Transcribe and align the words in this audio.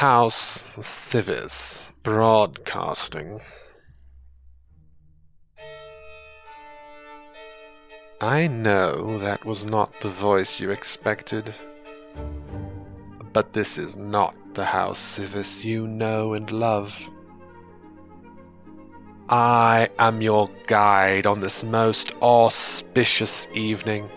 House 0.00 0.76
Sivis 0.76 1.92
broadcasting. 2.02 3.38
I 8.22 8.46
know 8.46 9.18
that 9.18 9.44
was 9.44 9.66
not 9.66 10.00
the 10.00 10.08
voice 10.08 10.58
you 10.58 10.70
expected. 10.70 11.54
But 13.34 13.52
this 13.52 13.76
is 13.76 13.98
not 13.98 14.38
the 14.54 14.64
house 14.64 15.18
Sivis 15.18 15.66
you 15.66 15.86
know 15.86 16.32
and 16.32 16.50
love. 16.50 16.98
I 19.28 19.90
am 19.98 20.22
your 20.22 20.48
guide 20.66 21.26
on 21.26 21.40
this 21.40 21.62
most 21.62 22.14
auspicious 22.22 23.54
evening, 23.54 24.08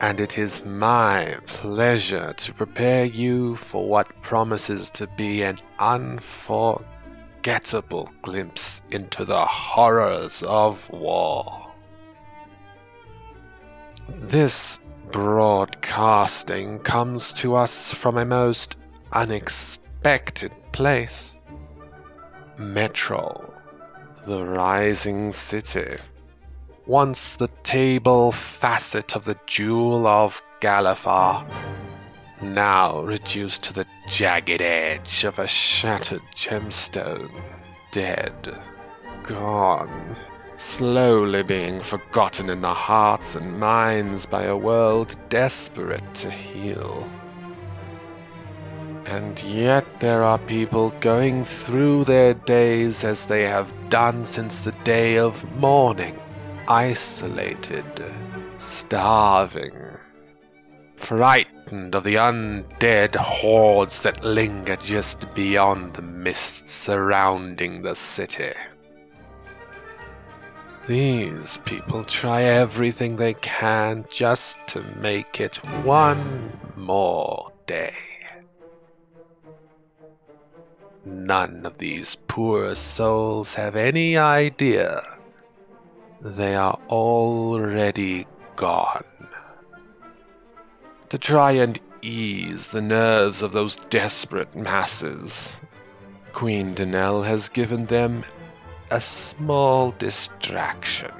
and 0.00 0.20
it 0.20 0.38
is 0.38 0.64
my 0.64 1.34
pleasure 1.46 2.32
to 2.32 2.54
prepare 2.54 3.04
you 3.04 3.56
for 3.56 3.88
what 3.88 4.22
promises 4.22 4.90
to 4.92 5.08
be 5.16 5.42
an 5.42 5.58
unforgettable 5.80 8.08
glimpse 8.22 8.84
into 8.90 9.24
the 9.24 9.40
horrors 9.40 10.44
of 10.46 10.88
war. 10.90 11.72
This 14.08 14.84
broadcasting 15.10 16.78
comes 16.80 17.32
to 17.34 17.54
us 17.54 17.92
from 17.92 18.18
a 18.18 18.24
most 18.24 18.80
unexpected 19.12 20.52
place. 20.72 21.38
Metrol, 22.56 23.38
the 24.26 24.44
rising 24.44 25.30
city. 25.32 25.96
Once 26.88 27.36
the 27.36 27.50
table 27.64 28.32
facet 28.32 29.14
of 29.14 29.26
the 29.26 29.38
jewel 29.44 30.06
of 30.06 30.40
Galifar, 30.62 31.46
now 32.40 33.02
reduced 33.02 33.62
to 33.62 33.74
the 33.74 33.84
jagged 34.08 34.62
edge 34.62 35.22
of 35.24 35.38
a 35.38 35.46
shattered 35.46 36.22
gemstone, 36.34 37.30
dead, 37.90 38.32
gone 39.22 40.16
slowly 40.56 41.42
being 41.42 41.78
forgotten 41.82 42.48
in 42.48 42.62
the 42.62 42.72
hearts 42.72 43.36
and 43.36 43.60
minds 43.60 44.24
by 44.24 44.44
a 44.44 44.56
world 44.56 45.14
desperate 45.28 46.14
to 46.14 46.30
heal. 46.30 47.12
And 49.10 49.42
yet 49.44 50.00
there 50.00 50.22
are 50.22 50.38
people 50.38 50.94
going 51.00 51.44
through 51.44 52.04
their 52.04 52.32
days 52.32 53.04
as 53.04 53.26
they 53.26 53.42
have 53.42 53.74
done 53.90 54.24
since 54.24 54.62
the 54.64 54.72
day 54.84 55.18
of 55.18 55.44
mourning, 55.56 56.17
isolated, 56.68 57.86
starving, 58.58 59.96
frightened 60.96 61.94
of 61.94 62.04
the 62.04 62.16
undead 62.16 63.16
hordes 63.16 64.02
that 64.02 64.24
linger 64.24 64.76
just 64.76 65.34
beyond 65.34 65.94
the 65.94 66.02
mists 66.02 66.70
surrounding 66.70 67.82
the 67.82 67.94
city. 67.94 68.52
These 70.86 71.58
people 71.58 72.04
try 72.04 72.42
everything 72.42 73.16
they 73.16 73.34
can 73.34 74.04
just 74.10 74.66
to 74.68 74.82
make 74.98 75.40
it 75.40 75.56
one 75.84 76.58
more 76.76 77.50
day. 77.66 77.90
None 81.04 81.64
of 81.64 81.78
these 81.78 82.16
poor 82.26 82.74
souls 82.74 83.54
have 83.54 83.76
any 83.76 84.16
idea 84.16 84.98
they 86.20 86.54
are 86.54 86.78
already 86.88 88.26
gone. 88.56 89.04
To 91.10 91.18
try 91.18 91.52
and 91.52 91.80
ease 92.02 92.68
the 92.68 92.82
nerves 92.82 93.42
of 93.42 93.52
those 93.52 93.76
desperate 93.76 94.54
masses, 94.54 95.62
Queen 96.32 96.74
Dannel 96.74 97.24
has 97.24 97.48
given 97.48 97.86
them 97.86 98.22
a 98.90 99.00
small 99.00 99.92
distraction. 99.92 101.12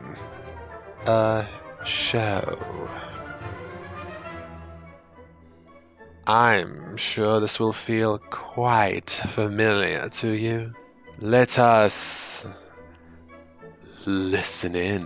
A 1.07 1.47
show. 1.85 2.89
I'm 6.27 6.97
sure 6.97 7.41
this 7.41 7.59
will 7.59 7.73
feel 7.73 8.19
quite 8.31 9.11
familiar 9.11 10.09
to 10.11 10.33
you. 10.37 10.75
Let 11.21 11.59
us 11.59 12.47
listen 14.09 14.75
in. 14.75 15.05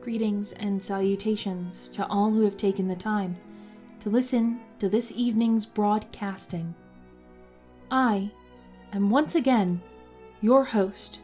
Greetings 0.00 0.52
and 0.52 0.82
salutations 0.82 1.88
to 1.90 2.06
all 2.06 2.30
who 2.30 2.42
have 2.42 2.56
taken 2.56 2.86
the 2.86 2.96
time 2.96 3.36
to 4.00 4.08
listen 4.08 4.60
to 4.78 4.88
this 4.88 5.12
evening's 5.14 5.66
broadcasting. 5.66 6.74
I 7.90 8.30
am 8.92 9.10
once 9.10 9.34
again 9.34 9.82
your 10.40 10.64
host, 10.64 11.20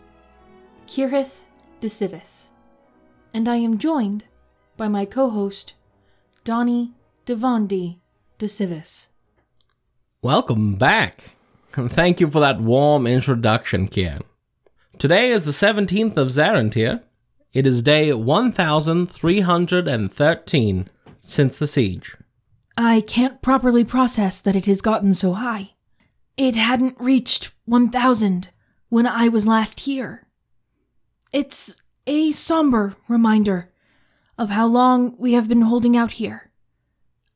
Kirith 0.86 1.44
d'Sivis, 1.80 2.50
and 3.32 3.48
I 3.48 3.56
am 3.56 3.78
joined 3.78 4.24
by 4.76 4.88
my 4.88 5.04
co 5.04 5.30
host, 5.30 5.74
Donnie 6.42 6.92
Devandi 7.24 8.00
d'Sivis. 8.38 9.08
Welcome 10.20 10.74
back, 10.74 11.36
thank 11.70 12.20
you 12.20 12.28
for 12.28 12.40
that 12.40 12.60
warm 12.60 13.06
introduction, 13.06 13.86
Kian. 13.88 14.22
Today 14.98 15.30
is 15.30 15.44
the 15.44 15.52
17th 15.52 16.16
of 16.16 16.28
Zarantyr, 16.28 17.02
it 17.54 17.66
is 17.66 17.82
day 17.82 18.12
1313 18.12 20.88
since 21.20 21.56
the 21.56 21.66
siege. 21.66 22.16
I 22.76 23.00
can't 23.00 23.40
properly 23.40 23.84
process 23.84 24.40
that 24.40 24.56
it 24.56 24.66
has 24.66 24.80
gotten 24.80 25.14
so 25.14 25.34
high. 25.34 25.74
It 26.36 26.56
hadn't 26.56 27.00
reached 27.00 27.52
1000 27.66 28.50
when 28.88 29.06
I 29.06 29.28
was 29.28 29.46
last 29.46 29.78
here. 29.80 30.26
It's 31.32 31.80
a 32.08 32.32
somber 32.32 32.96
reminder 33.08 33.70
of 34.36 34.50
how 34.50 34.66
long 34.66 35.14
we 35.16 35.34
have 35.34 35.48
been 35.48 35.62
holding 35.62 35.96
out 35.96 36.12
here, 36.12 36.50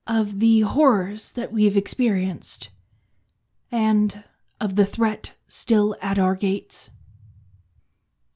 of 0.07 0.41
the 0.41 0.61
horrors 0.63 1.31
that 1.33 1.53
we've 1.53 1.77
experienced, 1.77 2.71
and 3.71 4.25
of 4.61 4.75
the 4.75 4.85
threat 4.85 5.35
still 5.47 5.95
at 6.03 6.19
our 6.19 6.35
gates. 6.35 6.91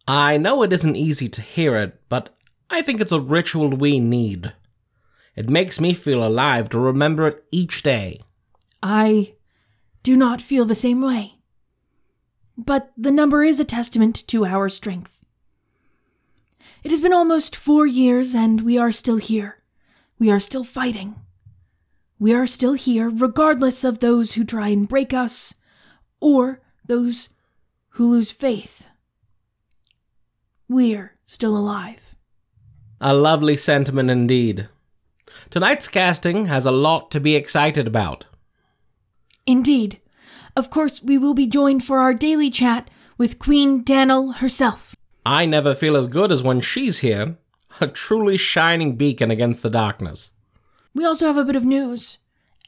I 0.06 0.36
know 0.36 0.62
it 0.62 0.72
isn't 0.72 0.96
easy 0.96 1.28
to 1.28 1.42
hear 1.42 1.76
it, 1.76 2.00
but 2.08 2.30
I 2.70 2.82
think 2.82 3.00
it's 3.00 3.12
a 3.12 3.20
ritual 3.20 3.70
we 3.70 4.00
need. 4.00 4.52
It 5.36 5.48
makes 5.48 5.80
me 5.80 5.94
feel 5.94 6.26
alive 6.26 6.68
to 6.70 6.80
remember 6.80 7.28
it 7.28 7.44
each 7.50 7.82
day. 7.82 8.20
I 8.82 9.34
do 10.02 10.16
not 10.16 10.42
feel 10.42 10.64
the 10.64 10.74
same 10.74 11.00
way. 11.00 11.34
But 12.58 12.92
the 12.96 13.12
number 13.12 13.42
is 13.42 13.60
a 13.60 13.64
testament 13.64 14.26
to 14.28 14.44
our 14.44 14.68
strength. 14.68 15.24
It 16.82 16.90
has 16.90 17.00
been 17.00 17.12
almost 17.12 17.54
four 17.54 17.86
years, 17.86 18.34
and 18.34 18.62
we 18.62 18.76
are 18.76 18.92
still 18.92 19.16
here. 19.16 19.62
We 20.18 20.30
are 20.30 20.40
still 20.40 20.64
fighting. 20.64 21.14
We 22.18 22.34
are 22.34 22.46
still 22.46 22.74
here, 22.74 23.08
regardless 23.08 23.84
of 23.84 24.00
those 24.00 24.32
who 24.32 24.44
try 24.44 24.68
and 24.68 24.88
break 24.88 25.14
us, 25.14 25.54
or 26.20 26.60
those 26.86 27.30
who 27.90 28.10
lose 28.10 28.32
faith 28.32 28.88
we're 30.72 31.16
still 31.26 31.56
alive. 31.56 32.14
A 33.00 33.14
lovely 33.14 33.56
sentiment 33.56 34.10
indeed. 34.10 34.68
Tonight's 35.50 35.88
casting 35.88 36.46
has 36.46 36.66
a 36.66 36.72
lot 36.72 37.10
to 37.10 37.20
be 37.20 37.34
excited 37.34 37.86
about. 37.86 38.26
Indeed. 39.46 40.00
Of 40.56 40.70
course, 40.70 41.02
we 41.02 41.18
will 41.18 41.34
be 41.34 41.46
joined 41.46 41.84
for 41.84 41.98
our 41.98 42.14
daily 42.14 42.50
chat 42.50 42.88
with 43.18 43.38
Queen 43.38 43.84
Dannel 43.84 44.36
herself. 44.36 44.94
I 45.24 45.46
never 45.46 45.74
feel 45.74 45.96
as 45.96 46.08
good 46.08 46.30
as 46.30 46.42
when 46.42 46.60
she's 46.60 46.98
here. 46.98 47.36
A 47.80 47.86
truly 47.86 48.36
shining 48.36 48.96
beacon 48.96 49.30
against 49.30 49.62
the 49.62 49.70
darkness. 49.70 50.32
We 50.94 51.04
also 51.04 51.26
have 51.26 51.38
a 51.38 51.44
bit 51.44 51.56
of 51.56 51.64
news. 51.64 52.18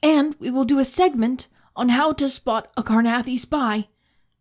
And 0.03 0.35
we 0.39 0.51
will 0.51 0.65
do 0.65 0.79
a 0.79 0.85
segment 0.85 1.49
on 1.77 1.91
how 1.91 2.13
to 2.15 2.29
spot 2.29 2.73
a 2.77 2.83
Karrnathi 2.83 3.39
spy 3.39 3.89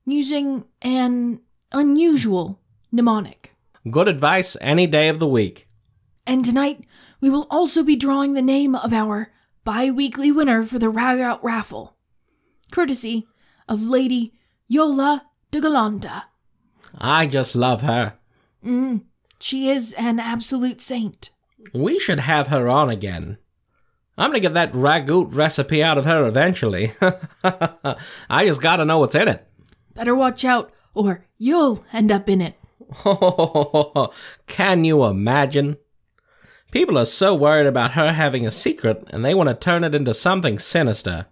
using 0.05 0.65
an 0.81 1.41
unusual 1.71 2.59
mnemonic. 2.91 3.52
Good 3.89 4.07
advice 4.07 4.55
any 4.61 4.87
day 4.87 5.09
of 5.09 5.19
the 5.19 5.27
week. 5.27 5.67
And 6.25 6.45
tonight, 6.45 6.85
we 7.19 7.29
will 7.29 7.47
also 7.49 7.83
be 7.83 7.95
drawing 7.95 8.33
the 8.33 8.41
name 8.41 8.75
of 8.75 8.93
our 8.93 9.29
bi 9.63 9.91
weekly 9.91 10.31
winner 10.31 10.63
for 10.63 10.79
the 10.79 10.91
Ragout 10.91 11.39
raffle, 11.43 11.95
courtesy 12.71 13.27
of 13.67 13.81
Lady 13.81 14.33
Yola 14.67 15.25
de 15.51 15.59
Galanda. 15.59 16.23
I 16.97 17.27
just 17.27 17.55
love 17.55 17.81
her. 17.81 18.13
Mm, 18.65 19.03
She 19.39 19.69
is 19.69 19.93
an 19.93 20.19
absolute 20.19 20.79
saint. 20.79 21.31
We 21.73 21.99
should 21.99 22.19
have 22.19 22.47
her 22.47 22.69
on 22.69 22.89
again. 22.89 23.37
I'm 24.17 24.29
gonna 24.29 24.39
get 24.39 24.53
that 24.53 24.73
ragout 24.73 25.35
recipe 25.35 25.83
out 25.83 25.97
of 25.97 26.05
her 26.05 26.25
eventually. 26.27 26.91
I 27.43 28.45
just 28.45 28.61
gotta 28.61 28.85
know 28.85 28.99
what's 28.99 29.15
in 29.15 29.27
it. 29.27 29.45
Better 29.95 30.13
watch 30.15 30.45
out, 30.45 30.71
or 30.93 31.25
you'll 31.37 31.83
end 31.91 32.11
up 32.11 32.29
in 32.29 32.39
it. 32.41 32.55
Can 34.47 34.83
you 34.83 35.03
imagine? 35.05 35.77
People 36.71 36.97
are 36.97 37.05
so 37.05 37.35
worried 37.35 37.67
about 37.67 37.91
her 37.91 38.13
having 38.13 38.45
a 38.45 38.51
secret 38.51 39.07
and 39.11 39.23
they 39.23 39.33
want 39.33 39.49
to 39.49 39.55
turn 39.55 39.83
it 39.83 39.93
into 39.93 40.13
something 40.13 40.57
sinister. 40.57 41.27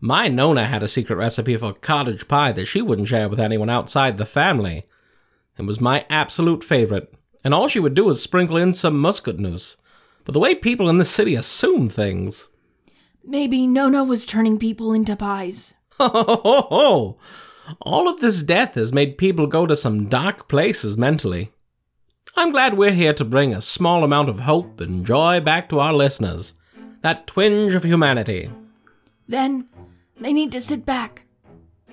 My 0.00 0.28
Nona 0.28 0.64
had 0.64 0.82
a 0.82 0.88
secret 0.88 1.16
recipe 1.16 1.56
for 1.56 1.72
cottage 1.72 2.26
pie 2.26 2.52
that 2.52 2.66
she 2.66 2.80
wouldn't 2.80 3.08
share 3.08 3.28
with 3.28 3.40
anyone 3.40 3.68
outside 3.68 4.16
the 4.16 4.24
family. 4.24 4.84
It 5.58 5.66
was 5.66 5.80
my 5.80 6.06
absolute 6.08 6.64
favorite, 6.64 7.12
and 7.44 7.52
all 7.52 7.68
she 7.68 7.80
would 7.80 7.94
do 7.94 8.06
was 8.06 8.22
sprinkle 8.22 8.56
in 8.56 8.72
some 8.72 9.02
muskatnuss. 9.02 9.76
But 10.24 10.32
the 10.32 10.40
way 10.40 10.54
people 10.54 10.88
in 10.88 10.96
this 10.96 11.10
city 11.10 11.34
assume 11.34 11.88
things. 11.88 12.48
Maybe 13.22 13.66
Nona 13.66 14.04
was 14.04 14.24
turning 14.24 14.58
people 14.58 14.94
into 14.94 15.16
pies. 15.16 15.74
Ho 15.98 16.08
ho 16.08 16.40
ho 16.42 16.66
ho! 16.70 17.18
All 17.80 18.08
of 18.08 18.20
this 18.20 18.42
death 18.42 18.74
has 18.74 18.92
made 18.92 19.18
people 19.18 19.46
go 19.46 19.66
to 19.66 19.76
some 19.76 20.08
dark 20.08 20.48
places 20.48 20.98
mentally. 20.98 21.50
I'm 22.36 22.52
glad 22.52 22.74
we're 22.76 22.92
here 22.92 23.14
to 23.14 23.24
bring 23.24 23.52
a 23.52 23.60
small 23.60 24.04
amount 24.04 24.28
of 24.28 24.40
hope 24.40 24.80
and 24.80 25.04
joy 25.04 25.40
back 25.40 25.68
to 25.68 25.80
our 25.80 25.92
listeners. 25.92 26.54
That 27.02 27.26
twinge 27.26 27.74
of 27.74 27.84
humanity. 27.84 28.50
Then 29.28 29.68
they 30.20 30.32
need 30.32 30.52
to 30.52 30.60
sit 30.60 30.84
back, 30.84 31.24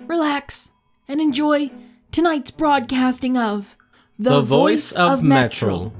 relax, 0.05 0.71
and 1.07 1.21
enjoy 1.21 1.71
tonight's 2.11 2.51
broadcasting 2.51 3.37
of 3.37 3.77
The, 4.19 4.41
voice, 4.41 4.91
of, 4.93 5.21
Metrol. 5.21 5.91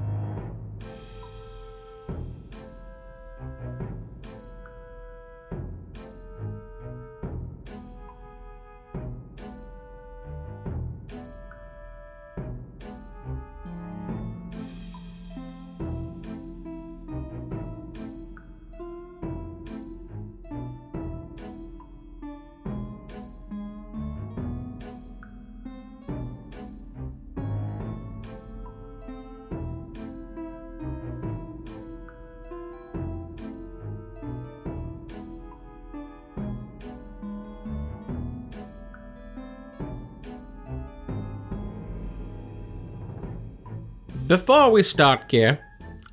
Before 44.28 44.72
we 44.72 44.84
start, 44.84 45.30
Gear, 45.30 45.58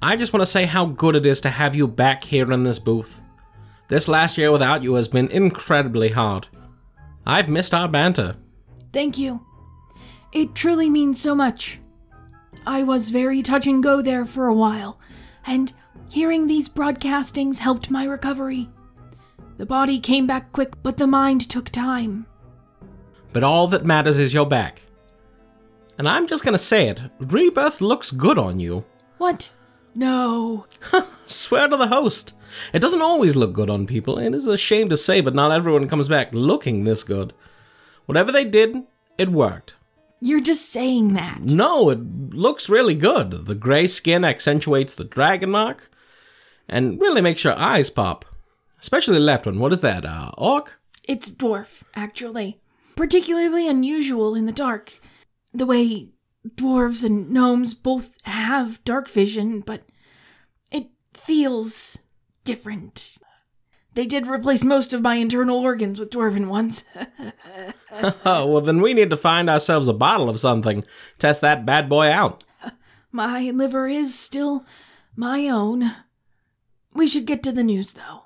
I 0.00 0.14
just 0.14 0.32
want 0.32 0.42
to 0.42 0.50
say 0.50 0.66
how 0.66 0.86
good 0.86 1.16
it 1.16 1.26
is 1.26 1.40
to 1.40 1.50
have 1.50 1.74
you 1.74 1.88
back 1.88 2.22
here 2.22 2.52
in 2.52 2.62
this 2.62 2.78
booth. 2.78 3.20
This 3.88 4.08
last 4.08 4.38
year 4.38 4.52
without 4.52 4.84
you 4.84 4.94
has 4.94 5.08
been 5.08 5.28
incredibly 5.32 6.10
hard. 6.10 6.46
I've 7.26 7.48
missed 7.48 7.74
our 7.74 7.88
banter. 7.88 8.36
Thank 8.92 9.18
you. 9.18 9.44
It 10.32 10.54
truly 10.54 10.88
means 10.90 11.20
so 11.20 11.34
much. 11.34 11.80
I 12.64 12.84
was 12.84 13.10
very 13.10 13.42
touch 13.42 13.66
and 13.66 13.82
go 13.82 14.00
there 14.00 14.24
for 14.24 14.46
a 14.46 14.54
while, 14.54 15.00
and 15.44 15.72
hearing 16.08 16.46
these 16.46 16.68
broadcastings 16.68 17.58
helped 17.58 17.90
my 17.90 18.04
recovery. 18.04 18.68
The 19.56 19.66
body 19.66 19.98
came 19.98 20.28
back 20.28 20.52
quick, 20.52 20.80
but 20.84 20.98
the 20.98 21.08
mind 21.08 21.50
took 21.50 21.68
time. 21.70 22.26
But 23.32 23.42
all 23.42 23.66
that 23.68 23.84
matters 23.84 24.20
is 24.20 24.32
you're 24.32 24.46
back. 24.46 24.83
And 25.98 26.08
I'm 26.08 26.26
just 26.26 26.44
gonna 26.44 26.58
say 26.58 26.88
it 26.88 27.02
Rebirth 27.18 27.80
looks 27.80 28.10
good 28.10 28.38
on 28.38 28.58
you. 28.58 28.84
What? 29.18 29.52
No. 29.94 30.66
Swear 31.24 31.68
to 31.68 31.76
the 31.76 31.86
host. 31.86 32.36
It 32.72 32.80
doesn't 32.80 33.02
always 33.02 33.36
look 33.36 33.52
good 33.52 33.70
on 33.70 33.86
people. 33.86 34.18
It 34.18 34.34
is 34.34 34.46
a 34.46 34.56
shame 34.56 34.88
to 34.88 34.96
say, 34.96 35.20
but 35.20 35.34
not 35.34 35.52
everyone 35.52 35.88
comes 35.88 36.08
back 36.08 36.32
looking 36.32 36.84
this 36.84 37.04
good. 37.04 37.32
Whatever 38.06 38.32
they 38.32 38.44
did, 38.44 38.82
it 39.18 39.28
worked. 39.28 39.76
You're 40.20 40.40
just 40.40 40.70
saying 40.70 41.14
that. 41.14 41.40
No, 41.52 41.90
it 41.90 42.00
looks 42.34 42.68
really 42.68 42.94
good. 42.94 43.46
The 43.46 43.54
gray 43.54 43.86
skin 43.86 44.24
accentuates 44.24 44.94
the 44.94 45.04
dragon 45.04 45.50
mark 45.50 45.90
and 46.68 47.00
really 47.00 47.20
makes 47.20 47.44
your 47.44 47.56
eyes 47.58 47.90
pop. 47.90 48.24
Especially 48.80 49.14
the 49.14 49.20
left 49.20 49.46
one. 49.46 49.58
What 49.58 49.72
is 49.72 49.80
that? 49.82 50.04
Uh, 50.04 50.30
orc? 50.36 50.80
It's 51.04 51.30
dwarf, 51.30 51.82
actually. 51.94 52.58
Particularly 52.96 53.68
unusual 53.68 54.34
in 54.34 54.46
the 54.46 54.52
dark. 54.52 54.98
The 55.54 55.66
way 55.66 56.10
dwarves 56.46 57.04
and 57.04 57.30
gnomes 57.30 57.72
both 57.72 58.18
have 58.24 58.84
dark 58.84 59.08
vision, 59.08 59.60
but 59.60 59.82
it 60.70 60.88
feels 61.12 62.00
different. 62.44 63.18
They 63.94 64.06
did 64.06 64.26
replace 64.26 64.64
most 64.64 64.92
of 64.92 65.02
my 65.02 65.14
internal 65.14 65.60
organs 65.60 66.00
with 66.00 66.10
dwarven 66.10 66.48
ones. 66.48 66.84
Well, 68.24 68.60
then 68.60 68.80
we 68.80 68.92
need 68.92 69.10
to 69.10 69.16
find 69.16 69.48
ourselves 69.48 69.88
a 69.88 69.92
bottle 69.92 70.28
of 70.28 70.40
something. 70.40 70.84
Test 71.18 71.40
that 71.42 71.64
bad 71.64 71.88
boy 71.88 72.10
out. 72.10 72.44
my 73.12 73.50
liver 73.50 73.86
is 73.86 74.18
still 74.18 74.64
my 75.16 75.48
own. 75.48 75.84
We 76.94 77.06
should 77.06 77.26
get 77.26 77.42
to 77.44 77.52
the 77.52 77.62
news, 77.62 77.94
though. 77.94 78.24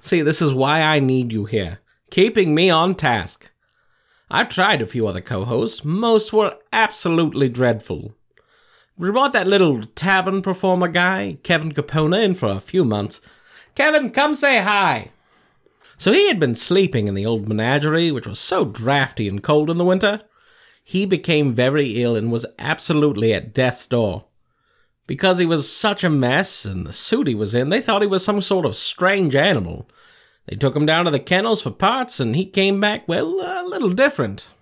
See, 0.00 0.22
this 0.22 0.40
is 0.40 0.54
why 0.54 0.80
I 0.80 1.00
need 1.00 1.32
you 1.32 1.44
here, 1.44 1.80
keeping 2.10 2.54
me 2.54 2.70
on 2.70 2.94
task. 2.94 3.50
I've 4.30 4.48
tried 4.48 4.80
a 4.80 4.86
few 4.86 5.06
other 5.06 5.20
co 5.20 5.44
hosts, 5.44 5.84
most 5.84 6.32
were 6.32 6.56
absolutely 6.72 7.48
dreadful. 7.48 8.14
We 8.96 9.10
brought 9.10 9.32
that 9.32 9.46
little 9.46 9.82
tavern 9.82 10.40
performer 10.40 10.88
guy, 10.88 11.36
Kevin 11.42 11.72
Capona, 11.72 12.22
in 12.22 12.34
for 12.34 12.48
a 12.48 12.60
few 12.60 12.84
months. 12.84 13.20
Kevin, 13.74 14.10
come 14.10 14.34
say 14.34 14.62
hi! 14.62 15.10
So 15.96 16.12
he 16.12 16.28
had 16.28 16.38
been 16.38 16.54
sleeping 16.54 17.08
in 17.08 17.14
the 17.14 17.26
old 17.26 17.48
menagerie, 17.48 18.10
which 18.10 18.26
was 18.26 18.38
so 18.38 18.64
drafty 18.64 19.28
and 19.28 19.42
cold 19.42 19.68
in 19.70 19.78
the 19.78 19.84
winter. 19.84 20.20
He 20.82 21.06
became 21.06 21.52
very 21.52 22.02
ill 22.02 22.16
and 22.16 22.30
was 22.30 22.46
absolutely 22.58 23.32
at 23.32 23.54
death's 23.54 23.86
door. 23.86 24.26
Because 25.06 25.38
he 25.38 25.46
was 25.46 25.70
such 25.70 26.02
a 26.02 26.10
mess 26.10 26.64
and 26.64 26.86
the 26.86 26.92
suit 26.92 27.26
he 27.26 27.34
was 27.34 27.54
in, 27.54 27.68
they 27.68 27.80
thought 27.80 28.02
he 28.02 28.08
was 28.08 28.24
some 28.24 28.40
sort 28.40 28.64
of 28.64 28.74
strange 28.74 29.36
animal. 29.36 29.88
They 30.46 30.56
took 30.56 30.76
him 30.76 30.86
down 30.86 31.06
to 31.06 31.10
the 31.10 31.18
kennels 31.18 31.62
for 31.62 31.70
parts, 31.70 32.20
and 32.20 32.36
he 32.36 32.44
came 32.44 32.80
back, 32.80 33.08
well, 33.08 33.40
a 33.40 33.64
little 33.66 33.92
different. 33.92 34.52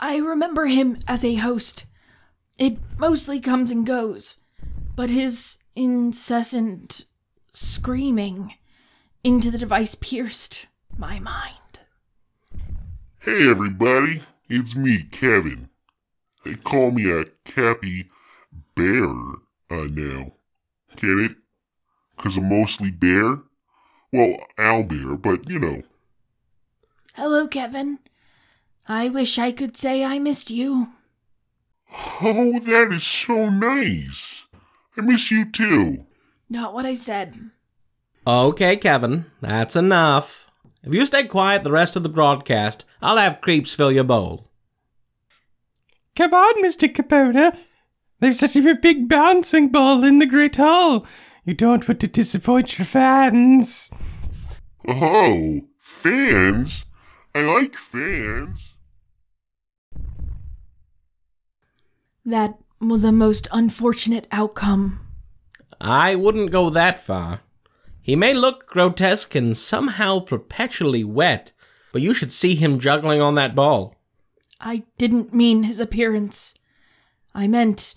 I 0.00 0.16
remember 0.16 0.66
him 0.66 0.96
as 1.06 1.24
a 1.24 1.36
host. 1.36 1.86
It 2.58 2.78
mostly 2.98 3.40
comes 3.40 3.70
and 3.70 3.86
goes, 3.86 4.38
but 4.96 5.10
his 5.10 5.58
incessant 5.74 7.04
screaming 7.52 8.54
into 9.22 9.50
the 9.50 9.58
device 9.58 9.94
pierced 9.94 10.66
my 10.98 11.20
mind. 11.20 11.80
Hey 13.20 13.48
everybody, 13.48 14.22
it's 14.48 14.74
me, 14.74 15.04
Kevin. 15.04 15.68
They 16.44 16.54
call 16.54 16.90
me 16.90 17.10
a 17.10 17.26
Cappy 17.44 18.10
Bear 18.74 19.04
uh, 19.70 19.86
now. 19.88 20.32
Get 20.96 21.18
it? 21.18 21.36
Cause 22.16 22.36
I'm 22.36 22.48
mostly 22.48 22.90
bear? 22.90 23.38
Well, 24.12 24.38
owlbear, 24.58 25.20
but 25.20 25.48
you 25.48 25.58
know. 25.58 25.82
Hello, 27.14 27.46
Kevin. 27.46 27.98
I 28.86 29.08
wish 29.08 29.38
I 29.38 29.52
could 29.52 29.76
say 29.76 30.04
I 30.04 30.18
missed 30.18 30.50
you. 30.50 30.88
Oh, 32.20 32.58
that 32.60 32.92
is 32.92 33.04
so 33.04 33.48
nice. 33.48 34.44
I 34.96 35.00
miss 35.00 35.30
you 35.30 35.50
too. 35.50 36.06
Not 36.50 36.74
what 36.74 36.84
I 36.84 36.94
said. 36.94 37.50
Okay, 38.26 38.76
Kevin, 38.76 39.26
that's 39.40 39.76
enough. 39.76 40.50
If 40.82 40.94
you 40.94 41.06
stay 41.06 41.24
quiet 41.24 41.64
the 41.64 41.72
rest 41.72 41.96
of 41.96 42.02
the 42.02 42.08
broadcast, 42.08 42.84
I'll 43.00 43.16
have 43.16 43.40
creeps 43.40 43.74
fill 43.74 43.92
your 43.92 44.04
bowl. 44.04 44.46
Come 46.14 46.34
on, 46.34 46.62
Mr. 46.62 46.92
Capona. 46.92 47.56
There's 48.20 48.38
such 48.38 48.56
a 48.56 48.74
big 48.74 49.08
bouncing 49.08 49.68
ball 49.70 50.04
in 50.04 50.18
the 50.18 50.26
Great 50.26 50.56
Hall. 50.56 51.06
You 51.44 51.54
don't 51.54 51.88
want 51.88 52.00
to 52.00 52.06
disappoint 52.06 52.78
your 52.78 52.86
fans. 52.86 53.90
Oh, 54.86 55.62
fans? 55.80 56.84
I 57.34 57.40
like 57.40 57.74
fans. 57.74 58.74
That 62.24 62.58
was 62.80 63.02
a 63.04 63.10
most 63.10 63.48
unfortunate 63.50 64.28
outcome. 64.30 65.00
I 65.80 66.14
wouldn't 66.14 66.52
go 66.52 66.70
that 66.70 67.00
far. 67.00 67.40
He 68.02 68.14
may 68.14 68.34
look 68.34 68.66
grotesque 68.66 69.34
and 69.34 69.56
somehow 69.56 70.20
perpetually 70.20 71.02
wet, 71.02 71.52
but 71.92 72.02
you 72.02 72.14
should 72.14 72.30
see 72.30 72.54
him 72.54 72.78
juggling 72.78 73.20
on 73.20 73.34
that 73.34 73.56
ball. 73.56 73.96
I 74.60 74.84
didn't 74.96 75.34
mean 75.34 75.64
his 75.64 75.80
appearance. 75.80 76.56
I 77.34 77.48
meant 77.48 77.96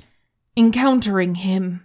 encountering 0.57 1.35
him. 1.35 1.85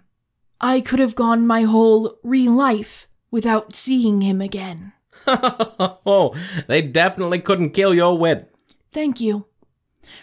I 0.63 0.79
could 0.79 0.99
have 0.99 1.15
gone 1.15 1.47
my 1.47 1.63
whole 1.63 2.19
real 2.23 2.53
life 2.53 3.07
without 3.31 3.75
seeing 3.75 4.21
him 4.21 4.41
again. 4.41 4.93
oh, 5.27 6.35
they 6.67 6.83
definitely 6.83 7.39
couldn't 7.39 7.71
kill 7.71 7.95
your 7.95 8.17
wit. 8.17 8.53
Thank 8.91 9.19
you. 9.19 9.47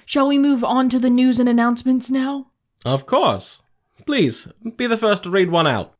Shall 0.06 0.28
we 0.28 0.38
move 0.38 0.62
on 0.62 0.88
to 0.90 1.00
the 1.00 1.10
news 1.10 1.40
and 1.40 1.48
announcements 1.48 2.10
now? 2.10 2.52
Of 2.84 3.04
course. 3.04 3.64
Please, 4.06 4.50
be 4.76 4.86
the 4.86 4.96
first 4.96 5.24
to 5.24 5.30
read 5.30 5.50
one 5.50 5.66
out. 5.66 5.94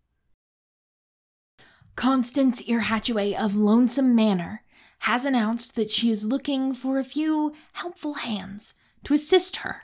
Constance 1.97 2.63
Earhatchaway 2.63 3.35
of 3.35 3.57
Lonesome 3.57 4.15
Manor 4.15 4.63
has 5.01 5.25
announced 5.25 5.75
that 5.75 5.91
she 5.91 6.11
is 6.11 6.25
looking 6.25 6.73
for 6.73 6.99
a 6.99 7.05
few 7.05 7.55
helpful 7.73 8.15
hands 8.15 8.75
to 9.03 9.15
assist 9.15 9.59
her, 9.59 9.83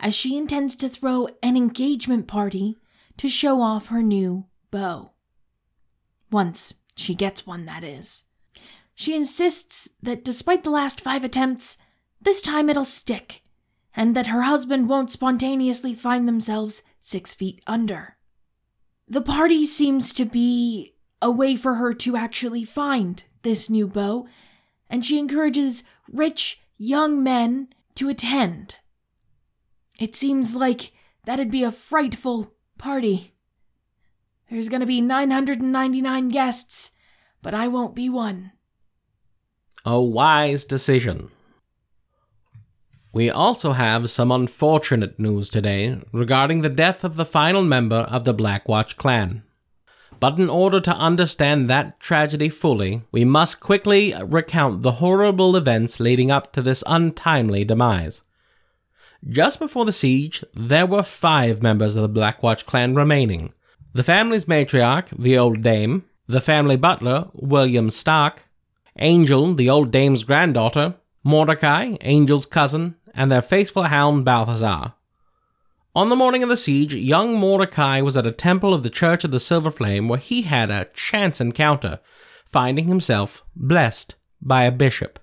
as 0.00 0.14
she 0.14 0.36
intends 0.36 0.74
to 0.76 0.88
throw 0.88 1.28
an 1.42 1.56
engagement 1.56 2.26
party 2.26 2.78
to 3.18 3.28
show 3.28 3.60
off 3.60 3.88
her 3.88 4.02
new 4.02 4.46
bow. 4.70 5.12
Once 6.30 6.74
she 6.96 7.14
gets 7.14 7.46
one, 7.46 7.66
that 7.66 7.84
is. 7.84 8.26
She 8.94 9.14
insists 9.14 9.90
that 10.02 10.24
despite 10.24 10.64
the 10.64 10.70
last 10.70 11.00
five 11.00 11.24
attempts, 11.24 11.78
this 12.20 12.40
time 12.40 12.68
it'll 12.70 12.84
stick, 12.84 13.42
and 13.94 14.16
that 14.16 14.28
her 14.28 14.42
husband 14.42 14.88
won't 14.88 15.10
spontaneously 15.10 15.94
find 15.94 16.26
themselves 16.26 16.82
six 16.98 17.34
feet 17.34 17.62
under. 17.66 18.16
The 19.06 19.22
party 19.22 19.64
seems 19.64 20.12
to 20.14 20.24
be 20.24 20.94
a 21.22 21.30
way 21.30 21.56
for 21.56 21.74
her 21.74 21.92
to 21.92 22.16
actually 22.16 22.64
find 22.64 23.22
this 23.42 23.70
new 23.70 23.86
bow, 23.86 24.26
and 24.90 25.04
she 25.04 25.18
encourages 25.18 25.84
rich 26.10 26.60
young 26.78 27.22
men 27.22 27.68
to 27.94 28.08
attend. 28.08 28.78
It 30.00 30.14
seems 30.14 30.56
like 30.56 30.92
that'd 31.24 31.50
be 31.50 31.62
a 31.62 31.70
frightful 31.70 32.55
party. 32.78 33.34
There's 34.50 34.68
gonna 34.68 34.86
be 34.86 35.00
999 35.00 36.28
guests, 36.28 36.92
but 37.42 37.54
I 37.54 37.68
won't 37.68 37.94
be 37.94 38.08
one. 38.08 38.52
A 39.84 40.00
wise 40.00 40.64
decision. 40.64 41.30
We 43.12 43.30
also 43.30 43.72
have 43.72 44.10
some 44.10 44.30
unfortunate 44.30 45.18
news 45.18 45.48
today 45.48 45.98
regarding 46.12 46.60
the 46.60 46.68
death 46.68 47.02
of 47.02 47.16
the 47.16 47.24
final 47.24 47.62
member 47.62 48.06
of 48.10 48.24
the 48.24 48.34
Blackwatch 48.34 48.96
clan. 48.96 49.42
But 50.20 50.38
in 50.38 50.48
order 50.48 50.80
to 50.80 50.96
understand 50.96 51.68
that 51.70 51.98
tragedy 51.98 52.48
fully, 52.48 53.02
we 53.12 53.24
must 53.24 53.60
quickly 53.60 54.14
recount 54.22 54.82
the 54.82 54.92
horrible 54.92 55.56
events 55.56 55.98
leading 56.00 56.30
up 56.30 56.52
to 56.52 56.62
this 56.62 56.84
untimely 56.86 57.64
demise. 57.64 58.24
Just 59.28 59.58
before 59.58 59.84
the 59.84 59.92
siege, 59.92 60.44
there 60.54 60.86
were 60.86 61.02
five 61.02 61.62
members 61.62 61.96
of 61.96 62.02
the 62.02 62.20
Blackwatch 62.20 62.66
clan 62.66 62.94
remaining 62.94 63.52
the 63.92 64.04
family's 64.04 64.44
matriarch, 64.44 65.08
the 65.18 65.38
old 65.38 65.62
dame, 65.62 66.04
the 66.26 66.40
family 66.40 66.76
butler, 66.76 67.28
William 67.32 67.90
Stark, 67.90 68.42
Angel, 68.98 69.54
the 69.54 69.70
old 69.70 69.90
dame's 69.90 70.22
granddaughter, 70.22 70.96
Mordecai, 71.24 71.96
Angel's 72.02 72.44
cousin, 72.44 72.96
and 73.14 73.32
their 73.32 73.40
faithful 73.40 73.84
hound 73.84 74.24
Balthazar. 74.24 74.92
On 75.94 76.10
the 76.10 76.16
morning 76.16 76.42
of 76.42 76.50
the 76.50 76.58
siege, 76.58 76.94
young 76.94 77.36
Mordecai 77.36 78.02
was 78.02 78.18
at 78.18 78.26
a 78.26 78.32
temple 78.32 78.74
of 78.74 78.82
the 78.82 78.90
Church 78.90 79.24
of 79.24 79.30
the 79.30 79.40
Silver 79.40 79.70
Flame 79.70 80.08
where 80.08 80.18
he 80.18 80.42
had 80.42 80.70
a 80.70 80.88
chance 80.92 81.40
encounter, 81.40 82.00
finding 82.44 82.88
himself 82.88 83.42
blessed 83.56 84.14
by 84.42 84.64
a 84.64 84.72
bishop. 84.72 85.18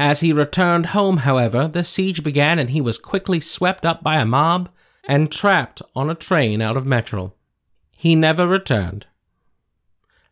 As 0.00 0.20
he 0.20 0.32
returned 0.32 0.86
home, 0.86 1.16
however, 1.16 1.66
the 1.66 1.82
siege 1.82 2.22
began 2.22 2.60
and 2.60 2.70
he 2.70 2.80
was 2.80 2.98
quickly 2.98 3.40
swept 3.40 3.84
up 3.84 4.00
by 4.00 4.20
a 4.20 4.24
mob 4.24 4.70
and 5.08 5.28
trapped 5.28 5.82
on 5.96 6.08
a 6.08 6.14
train 6.14 6.62
out 6.62 6.76
of 6.76 6.84
Metrol. 6.84 7.32
He 7.96 8.14
never 8.14 8.46
returned. 8.46 9.06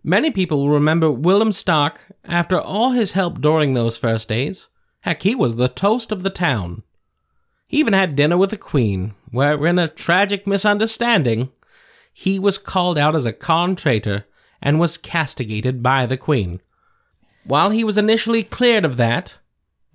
Many 0.04 0.30
people 0.30 0.58
will 0.58 0.68
remember 0.68 1.10
Willem 1.10 1.50
Stark 1.50 2.12
after 2.24 2.60
all 2.60 2.92
his 2.92 3.14
help 3.14 3.40
during 3.40 3.74
those 3.74 3.98
first 3.98 4.28
days. 4.28 4.68
Heck, 5.00 5.22
he 5.22 5.34
was 5.34 5.56
the 5.56 5.66
toast 5.66 6.12
of 6.12 6.22
the 6.22 6.30
town. 6.30 6.84
He 7.66 7.78
even 7.78 7.92
had 7.92 8.14
dinner 8.14 8.36
with 8.36 8.50
the 8.50 8.56
Queen, 8.56 9.16
where, 9.32 9.66
in 9.66 9.80
a 9.80 9.88
tragic 9.88 10.46
misunderstanding, 10.46 11.50
he 12.12 12.38
was 12.38 12.56
called 12.56 12.98
out 12.98 13.16
as 13.16 13.26
a 13.26 13.32
con 13.32 13.74
traitor 13.74 14.26
and 14.62 14.78
was 14.78 14.96
castigated 14.96 15.82
by 15.82 16.06
the 16.06 16.16
Queen. 16.16 16.60
While 17.42 17.70
he 17.70 17.82
was 17.82 17.98
initially 17.98 18.44
cleared 18.44 18.84
of 18.84 18.96
that, 18.98 19.40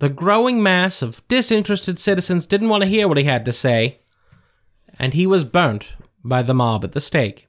the 0.02 0.08
growing 0.08 0.60
mass 0.60 1.00
of 1.00 1.22
disinterested 1.28 1.96
citizens 1.96 2.44
didn't 2.48 2.68
want 2.68 2.82
to 2.82 2.88
hear 2.88 3.06
what 3.06 3.18
he 3.18 3.22
had 3.22 3.44
to 3.44 3.52
say, 3.52 3.98
and 4.98 5.14
he 5.14 5.28
was 5.28 5.44
burnt 5.44 5.94
by 6.24 6.42
the 6.42 6.52
mob 6.52 6.82
at 6.82 6.90
the 6.90 7.00
stake. 7.00 7.46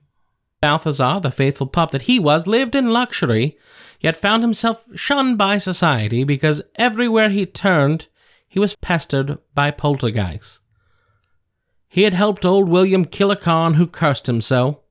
Balthazar, 0.61 1.19
the 1.19 1.31
faithful 1.31 1.65
pup 1.65 1.89
that 1.89 2.03
he 2.03 2.19
was, 2.19 2.45
lived 2.45 2.75
in 2.75 2.93
luxury, 2.93 3.57
yet 3.99 4.15
found 4.15 4.43
himself 4.43 4.85
shunned 4.93 5.35
by 5.35 5.57
society 5.57 6.23
because 6.23 6.61
everywhere 6.75 7.29
he 7.29 7.47
turned, 7.47 8.07
he 8.47 8.59
was 8.59 8.75
pestered 8.75 9.39
by 9.55 9.71
poltergeists. 9.71 10.61
He 11.87 12.03
had 12.03 12.13
helped 12.13 12.45
old 12.45 12.69
William 12.69 13.05
kill 13.05 13.31
a 13.31 13.71
who 13.73 13.87
cursed 13.87 14.29
him 14.29 14.41
so. 14.41 14.83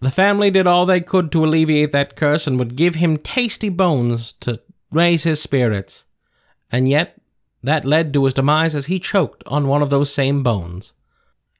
The 0.00 0.10
family 0.10 0.50
did 0.50 0.66
all 0.66 0.84
they 0.84 1.00
could 1.00 1.32
to 1.32 1.46
alleviate 1.46 1.92
that 1.92 2.14
curse 2.14 2.46
and 2.46 2.58
would 2.58 2.76
give 2.76 2.96
him 2.96 3.16
tasty 3.16 3.70
bones 3.70 4.34
to 4.34 4.60
raise 4.92 5.24
his 5.24 5.40
spirits. 5.40 6.05
And 6.70 6.88
yet, 6.88 7.20
that 7.62 7.84
led 7.84 8.12
to 8.12 8.24
his 8.24 8.34
demise 8.34 8.74
as 8.74 8.86
he 8.86 8.98
choked 8.98 9.42
on 9.46 9.68
one 9.68 9.82
of 9.82 9.90
those 9.90 10.12
same 10.12 10.42
bones. 10.42 10.94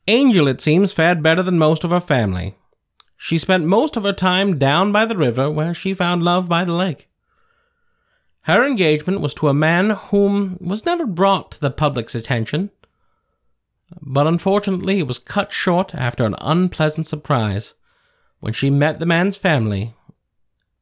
Angel, 0.08 0.46
it 0.46 0.60
seems, 0.60 0.92
fared 0.92 1.22
better 1.22 1.42
than 1.42 1.58
most 1.58 1.84
of 1.84 1.90
her 1.90 2.00
family. 2.00 2.54
She 3.16 3.38
spent 3.38 3.64
most 3.64 3.96
of 3.96 4.04
her 4.04 4.12
time 4.12 4.58
down 4.58 4.92
by 4.92 5.04
the 5.04 5.16
river 5.16 5.50
where 5.50 5.74
she 5.74 5.94
found 5.94 6.22
love 6.22 6.48
by 6.48 6.64
the 6.64 6.74
lake. 6.74 7.08
Her 8.42 8.64
engagement 8.64 9.20
was 9.20 9.34
to 9.34 9.48
a 9.48 9.54
man 9.54 9.90
whom 9.90 10.58
was 10.60 10.86
never 10.86 11.06
brought 11.06 11.50
to 11.52 11.60
the 11.60 11.70
public's 11.70 12.14
attention, 12.14 12.70
but 14.00 14.26
unfortunately 14.26 15.00
it 15.00 15.08
was 15.08 15.18
cut 15.18 15.50
short 15.50 15.94
after 15.94 16.24
an 16.24 16.36
unpleasant 16.40 17.06
surprise 17.06 17.74
when 18.38 18.52
she 18.52 18.70
met 18.70 19.00
the 19.00 19.06
man's 19.06 19.36
family 19.36 19.94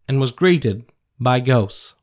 and 0.06 0.20
was 0.20 0.30
greeted 0.30 0.84
by 1.18 1.40
ghosts. 1.40 1.96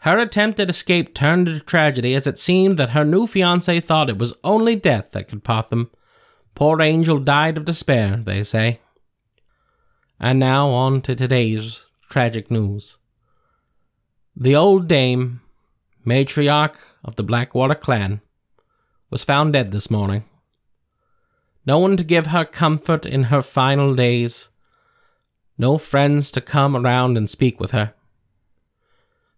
Her 0.00 0.18
attempt 0.18 0.58
at 0.58 0.70
escape 0.70 1.14
turned 1.14 1.46
to 1.46 1.60
tragedy 1.60 2.14
as 2.14 2.26
it 2.26 2.38
seemed 2.38 2.78
that 2.78 2.90
her 2.90 3.04
new 3.04 3.26
fiance 3.26 3.80
thought 3.80 4.08
it 4.08 4.18
was 4.18 4.32
only 4.42 4.74
death 4.74 5.10
that 5.10 5.28
could 5.28 5.44
part 5.44 5.68
them. 5.68 5.90
Poor 6.54 6.80
Angel 6.80 7.18
died 7.18 7.58
of 7.58 7.66
despair, 7.66 8.16
they 8.16 8.42
say. 8.42 8.80
And 10.18 10.38
now 10.38 10.68
on 10.68 11.02
to 11.02 11.14
today's 11.14 11.86
tragic 12.08 12.50
news. 12.50 12.98
The 14.34 14.56
old 14.56 14.88
dame, 14.88 15.42
matriarch 16.06 16.78
of 17.04 17.16
the 17.16 17.22
Blackwater 17.22 17.74
clan, 17.74 18.22
was 19.10 19.22
found 19.22 19.52
dead 19.52 19.70
this 19.70 19.90
morning. 19.90 20.24
No 21.66 21.78
one 21.78 21.98
to 21.98 22.04
give 22.04 22.28
her 22.28 22.46
comfort 22.46 23.04
in 23.04 23.24
her 23.24 23.42
final 23.42 23.94
days, 23.94 24.48
no 25.58 25.76
friends 25.76 26.30
to 26.30 26.40
come 26.40 26.74
around 26.74 27.18
and 27.18 27.28
speak 27.28 27.60
with 27.60 27.72
her. 27.72 27.92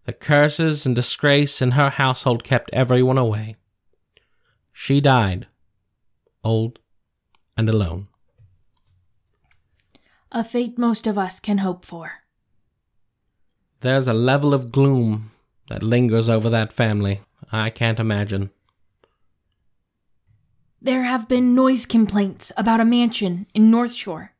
The 0.05 0.13
curses 0.13 0.85
and 0.85 0.95
disgrace 0.95 1.61
in 1.61 1.71
her 1.71 1.89
household 1.89 2.43
kept 2.43 2.69
everyone 2.73 3.17
away. 3.17 3.55
She 4.73 4.99
died, 4.99 5.47
old 6.43 6.79
and 7.55 7.69
alone 7.69 8.09
a 10.33 10.43
fate 10.43 10.79
most 10.79 11.05
of 11.05 11.17
us 11.17 11.39
can 11.39 11.59
hope 11.59 11.85
for. 11.85 12.13
There's 13.81 14.07
a 14.07 14.13
level 14.13 14.53
of 14.53 14.71
gloom 14.71 15.31
that 15.67 15.83
lingers 15.83 16.27
over 16.27 16.49
that 16.49 16.73
family. 16.73 17.21
I 17.51 17.69
can't 17.69 17.99
imagine. 17.99 18.49
There 20.81 21.03
have 21.03 21.29
been 21.29 21.55
noise 21.55 21.85
complaints 21.85 22.51
about 22.57 22.79
a 22.79 22.85
mansion 22.85 23.45
in 23.53 23.69
North 23.69 23.93
Shore, 23.93 24.33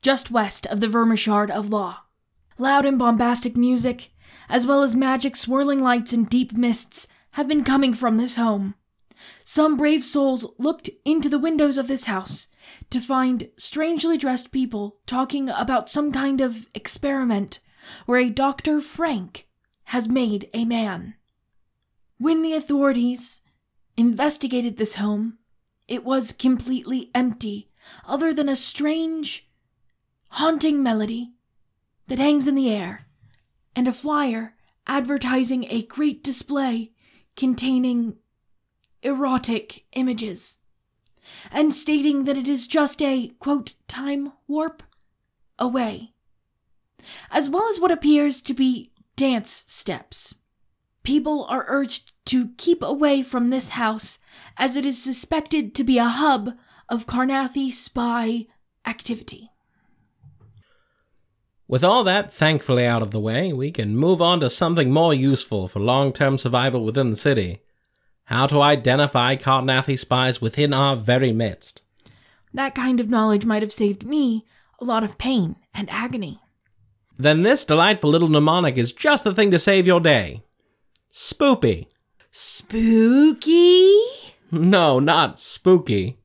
just 0.00 0.30
west 0.30 0.66
of 0.66 0.80
the 0.80 0.86
Vermishard 0.86 1.50
of 1.50 1.68
Law. 1.68 2.04
Loud 2.56 2.86
and 2.86 2.98
bombastic 2.98 3.56
music, 3.56 4.10
as 4.48 4.66
well 4.66 4.82
as 4.82 4.96
magic 4.96 5.36
swirling 5.36 5.82
lights 5.82 6.12
and 6.12 6.28
deep 6.28 6.52
mists, 6.52 7.08
have 7.32 7.48
been 7.48 7.64
coming 7.64 7.94
from 7.94 8.16
this 8.16 8.36
home. 8.36 8.74
Some 9.44 9.76
brave 9.76 10.04
souls 10.04 10.52
looked 10.58 10.90
into 11.04 11.28
the 11.28 11.38
windows 11.38 11.78
of 11.78 11.88
this 11.88 12.06
house 12.06 12.48
to 12.90 13.00
find 13.00 13.50
strangely 13.56 14.16
dressed 14.16 14.52
people 14.52 14.98
talking 15.06 15.48
about 15.48 15.88
some 15.88 16.12
kind 16.12 16.40
of 16.40 16.68
experiment 16.74 17.60
where 18.06 18.20
a 18.20 18.30
Dr. 18.30 18.80
Frank 18.80 19.46
has 19.84 20.08
made 20.08 20.48
a 20.52 20.64
man. 20.64 21.14
When 22.18 22.42
the 22.42 22.54
authorities 22.54 23.42
investigated 23.96 24.76
this 24.76 24.96
home, 24.96 25.38
it 25.86 26.04
was 26.04 26.32
completely 26.32 27.10
empty, 27.14 27.68
other 28.06 28.34
than 28.34 28.48
a 28.48 28.56
strange, 28.56 29.48
haunting 30.32 30.82
melody 30.82 31.32
that 32.08 32.18
hangs 32.18 32.46
in 32.46 32.54
the 32.54 32.70
air, 32.70 33.07
and 33.78 33.86
a 33.86 33.92
flyer 33.92 34.56
advertising 34.88 35.64
a 35.70 35.82
great 35.82 36.24
display 36.24 36.90
containing 37.36 38.16
erotic 39.04 39.84
images, 39.92 40.58
and 41.52 41.72
stating 41.72 42.24
that 42.24 42.36
it 42.36 42.48
is 42.48 42.66
just 42.66 43.00
a, 43.00 43.28
quote, 43.38 43.74
time 43.86 44.32
warp 44.48 44.82
away, 45.60 46.12
as 47.30 47.48
well 47.48 47.68
as 47.68 47.78
what 47.78 47.92
appears 47.92 48.42
to 48.42 48.52
be 48.52 48.90
dance 49.14 49.62
steps. 49.68 50.40
People 51.04 51.44
are 51.44 51.64
urged 51.68 52.10
to 52.24 52.48
keep 52.56 52.82
away 52.82 53.22
from 53.22 53.50
this 53.50 53.68
house 53.70 54.18
as 54.56 54.74
it 54.74 54.84
is 54.84 55.00
suspected 55.00 55.72
to 55.76 55.84
be 55.84 55.98
a 55.98 56.04
hub 56.04 56.50
of 56.88 57.06
Karrnathi 57.06 57.70
spy 57.70 58.46
activity. 58.84 59.47
With 61.68 61.84
all 61.84 62.02
that 62.04 62.32
thankfully 62.32 62.86
out 62.86 63.02
of 63.02 63.12
the 63.12 63.20
way, 63.20 63.52
we 63.52 63.70
can 63.70 63.96
move 63.96 64.20
on 64.20 64.40
to 64.40 64.50
something 64.50 64.90
more 64.90 65.14
useful 65.14 65.68
for 65.68 65.78
long 65.78 66.12
term 66.12 66.38
survival 66.38 66.84
within 66.84 67.10
the 67.10 67.16
city 67.16 67.60
how 68.28 68.46
to 68.46 68.60
identify 68.60 69.34
Karrnathi 69.34 69.98
spies 69.98 70.38
within 70.38 70.74
our 70.74 70.94
very 70.94 71.32
midst. 71.32 71.80
That 72.52 72.74
kind 72.74 73.00
of 73.00 73.08
knowledge 73.08 73.46
might 73.46 73.62
have 73.62 73.72
saved 73.72 74.04
me 74.04 74.44
a 74.78 74.84
lot 74.84 75.02
of 75.02 75.16
pain 75.16 75.56
and 75.72 75.88
agony. 75.88 76.38
Then 77.16 77.42
this 77.42 77.64
delightful 77.64 78.10
little 78.10 78.28
mnemonic 78.28 78.76
is 78.76 78.92
just 78.92 79.24
the 79.24 79.34
thing 79.34 79.50
to 79.52 79.58
save 79.58 79.86
your 79.86 80.00
day. 80.00 80.42
Spoopy. 81.10 81.86
Spooky? 82.30 83.98
No, 84.52 85.00
not 85.00 85.38
spooky. 85.38 86.18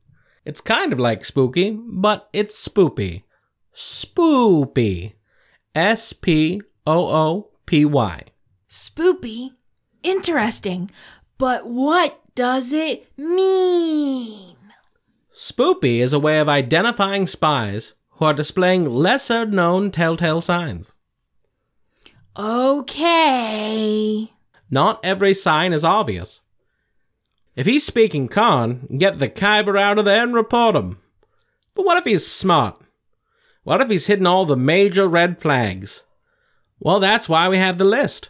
It's 0.44 0.60
kind 0.60 0.92
of 0.92 1.00
like 1.00 1.24
spooky, 1.24 1.72
but 1.72 2.28
it's 2.34 2.68
spoopy. 2.68 3.24
Spoopy. 3.74 5.14
S 5.76 6.14
P 6.14 6.62
O 6.86 7.08
O 7.08 7.50
P 7.66 7.86
Y. 7.86 8.22
Spoopy? 8.70 9.52
Interesting. 10.04 10.92
But 11.38 11.68
what 11.68 12.20
does 12.36 12.74
it 12.74 13.08
mean? 13.18 14.56
Spoopy 15.34 16.00
is 16.00 16.14
a 16.14 16.20
way 16.20 16.40
of 16.40 16.50
identifying 16.50 17.26
spies 17.26 17.96
who 18.12 18.26
are 18.26 18.34
displaying 18.34 18.86
lesser 18.86 19.46
known 19.46 19.90
telltale 19.90 20.42
signs. 20.42 20.96
Okay. 22.38 24.30
Not 24.70 25.00
every 25.04 25.34
sign 25.34 25.74
is 25.74 25.84
obvious. 25.86 26.42
If 27.56 27.66
he's 27.66 27.86
speaking 27.86 28.28
Khan, 28.28 28.88
get 28.98 29.20
the 29.20 29.30
Khyber 29.30 29.78
out 29.78 30.00
of 30.00 30.06
there 30.06 30.24
and 30.24 30.34
report 30.34 30.76
him. 30.76 31.00
But 31.76 31.86
what 31.86 31.98
if 31.98 32.06
he's 32.06 32.26
smart? 32.26 32.83
What 33.64 33.82
if 33.82 33.90
he's 33.90 34.08
hidden 34.08 34.28
all 34.28 34.46
the 34.46 34.58
major 34.58 35.08
red 35.08 35.42
flags? 35.42 36.06
Well, 36.80 37.00
that's 37.00 37.30
why 37.30 37.48
we 37.48 37.58
have 37.58 37.78
the 37.78 37.86
list. 37.86 38.30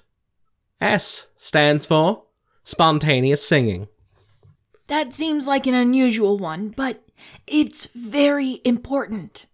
S 0.79 1.27
stands 1.35 1.85
for 1.85 2.23
spontaneous 2.63 3.45
singing. 3.45 3.87
That 4.87 5.13
seems 5.13 5.47
like 5.47 5.65
an 5.65 5.73
unusual 5.73 6.37
one, 6.37 6.69
but 6.69 7.03
it's 7.47 7.85
very 7.95 8.61
important. 8.63 9.47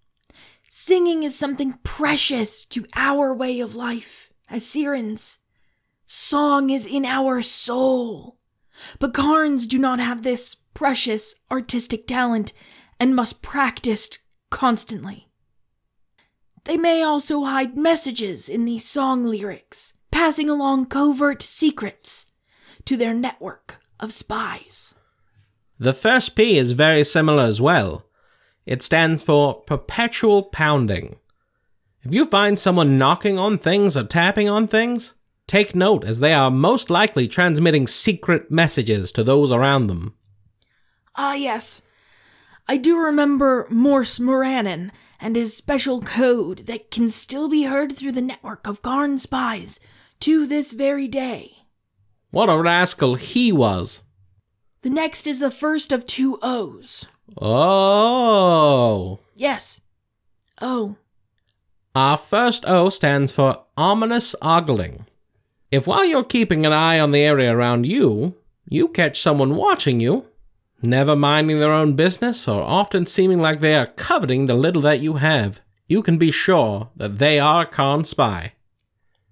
Singing 0.69 1.23
is 1.23 1.37
something 1.37 1.79
precious 1.83 2.65
to 2.65 2.85
our 2.95 3.33
way 3.33 3.59
of 3.59 3.75
life 3.75 4.33
as 4.49 4.63
Cyrans. 4.63 5.39
Song 6.05 6.69
is 6.69 6.85
in 6.85 7.05
our 7.05 7.41
soul. 7.41 8.37
But 8.97 9.13
Karrns 9.13 9.67
do 9.67 9.77
not 9.77 9.99
have 9.99 10.23
this 10.23 10.55
precious 10.73 11.35
artistic 11.51 12.07
talent 12.07 12.53
and 12.99 13.15
must 13.15 13.41
practice 13.41 14.19
constantly. 14.49 15.28
They 16.69 16.77
may 16.77 17.01
also 17.01 17.45
hide 17.45 17.79
messages 17.79 18.47
in 18.47 18.63
these 18.63 18.85
song 18.85 19.23
lyrics, 19.23 19.97
passing 20.11 20.51
along 20.51 20.85
covert 20.85 21.41
secrets 21.41 22.27
to 22.85 22.95
their 22.95 23.11
network 23.11 23.79
of 23.99 24.13
spies. 24.13 24.93
The 25.79 25.93
first 25.93 26.35
P 26.35 26.59
is 26.59 26.73
very 26.73 27.03
similar 27.03 27.41
as 27.41 27.59
well. 27.59 28.05
It 28.67 28.83
stands 28.83 29.23
for 29.23 29.61
perpetual 29.61 30.43
pounding. 30.43 31.17
If 32.03 32.13
you 32.13 32.27
find 32.27 32.59
someone 32.59 32.99
knocking 32.99 33.39
on 33.39 33.57
things 33.57 33.97
or 33.97 34.03
tapping 34.03 34.47
on 34.47 34.67
things, 34.67 35.15
take 35.47 35.73
note 35.73 36.03
as 36.03 36.19
they 36.19 36.33
are 36.33 36.51
most 36.51 36.91
likely 36.91 37.27
transmitting 37.27 37.87
secret 37.87 38.51
messages 38.51 39.11
to 39.13 39.23
those 39.23 39.51
around 39.51 39.87
them. 39.87 40.13
Ah, 41.15 41.33
yes. 41.33 41.87
I 42.67 42.77
do 42.77 42.95
remember 42.95 43.65
Morse 43.71 44.19
Moranin 44.19 44.91
and 45.19 45.35
his 45.35 45.55
special 45.55 46.01
code 46.01 46.59
that 46.67 46.91
can 46.91 47.09
still 47.09 47.49
be 47.49 47.63
heard 47.63 47.91
through 47.91 48.13
the 48.13 48.21
network 48.21 48.67
of 48.67 48.81
Karrn 48.81 49.19
spies 49.19 49.79
to 50.19 50.45
this 50.45 50.73
very 50.73 51.07
day. 51.07 51.57
What 52.31 52.49
a 52.49 52.61
rascal 52.61 53.15
he 53.15 53.51
was! 53.51 54.03
The 54.81 54.89
next 54.89 55.27
is 55.27 55.39
the 55.39 55.51
first 55.51 55.91
of 55.91 56.05
two 56.05 56.39
O's. 56.41 57.07
Oh! 57.39 59.19
Yes. 59.35 59.81
Oh. 60.61 60.95
Our 61.95 62.17
first 62.17 62.63
O 62.65 62.89
stands 62.89 63.31
for 63.31 63.63
ominous 63.75 64.35
ogling. 64.41 65.05
If 65.71 65.85
while 65.85 66.05
you're 66.05 66.23
keeping 66.23 66.65
an 66.65 66.71
eye 66.73 66.99
on 66.99 67.11
the 67.11 67.19
area 67.19 67.55
around 67.55 67.85
you, 67.85 68.35
you 68.69 68.87
catch 68.87 69.19
someone 69.19 69.55
watching 69.55 69.99
you, 69.99 70.27
never 70.81 71.15
minding 71.15 71.59
their 71.59 71.73
own 71.73 71.93
business 71.93 72.47
or 72.47 72.61
often 72.61 73.05
seeming 73.05 73.41
like 73.41 73.59
they 73.59 73.75
are 73.75 73.85
coveting 73.85 74.45
the 74.45 74.55
little 74.55 74.81
that 74.83 74.99
you 74.99 75.15
have, 75.15 75.61
you 75.87 76.01
can 76.01 76.17
be 76.17 76.31
sure 76.31 76.89
that 76.95 77.17
they 77.17 77.39
are 77.39 77.63
a 77.63 77.67
Karrn 77.67 78.05
spy. 78.05 78.53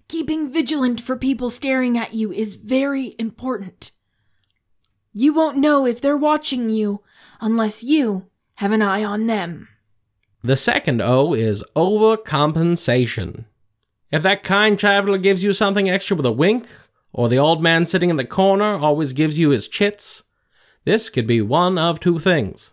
Keeping 0.08 0.50
vigilant 0.50 1.00
for 1.00 1.16
people 1.16 1.50
staring 1.50 1.98
at 1.98 2.14
you 2.14 2.32
is 2.32 2.56
very 2.56 3.14
important. 3.18 3.92
You 5.12 5.34
won't 5.34 5.58
know 5.58 5.86
if 5.86 6.00
they're 6.00 6.16
watching 6.16 6.70
you 6.70 7.02
unless 7.40 7.82
you 7.82 8.28
have 8.54 8.72
an 8.72 8.82
eye 8.82 9.04
on 9.04 9.26
them. 9.26 9.68
The 10.42 10.56
second 10.56 11.02
O 11.02 11.34
is 11.34 11.64
overcompensation. 11.74 13.46
If 14.10 14.22
that 14.22 14.42
kind 14.42 14.78
traveler 14.78 15.18
gives 15.18 15.42
you 15.42 15.52
something 15.52 15.90
extra 15.90 16.16
with 16.16 16.26
a 16.26 16.32
wink, 16.32 16.68
or 17.12 17.28
the 17.28 17.38
old 17.38 17.62
man 17.62 17.84
sitting 17.84 18.10
in 18.10 18.16
the 18.16 18.24
corner 18.24 18.78
always 18.78 19.12
gives 19.12 19.38
you 19.38 19.50
his 19.50 19.68
chits, 19.68 20.24
this 20.88 21.10
could 21.10 21.26
be 21.26 21.42
one 21.42 21.76
of 21.76 22.00
two 22.00 22.18
things. 22.18 22.72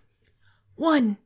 One, 0.78 1.18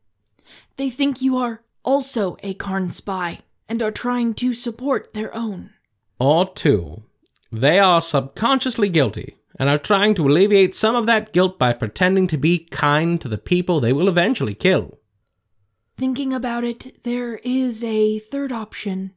they 0.76 0.90
think 0.90 1.22
you 1.22 1.36
are 1.36 1.62
also 1.84 2.36
a 2.42 2.52
Karrn 2.54 2.92
spy 2.92 3.38
and 3.68 3.80
are 3.80 3.92
trying 3.92 4.34
to 4.34 4.52
support 4.54 5.14
their 5.14 5.32
own. 5.32 5.70
Or 6.18 6.52
two, 6.52 7.04
they 7.52 7.78
are 7.78 8.00
subconsciously 8.00 8.88
guilty 8.88 9.36
and 9.56 9.68
are 9.68 9.78
trying 9.78 10.14
to 10.14 10.26
alleviate 10.26 10.74
some 10.74 10.96
of 10.96 11.06
that 11.06 11.32
guilt 11.32 11.60
by 11.60 11.74
pretending 11.74 12.26
to 12.26 12.36
be 12.36 12.66
kind 12.72 13.20
to 13.20 13.28
the 13.28 13.38
people 13.38 13.78
they 13.78 13.92
will 13.92 14.08
eventually 14.08 14.56
kill. 14.56 14.98
Thinking 15.96 16.32
about 16.32 16.64
it, 16.64 17.04
there 17.04 17.36
is 17.44 17.84
a 17.84 18.18
third 18.18 18.50
option. 18.50 19.12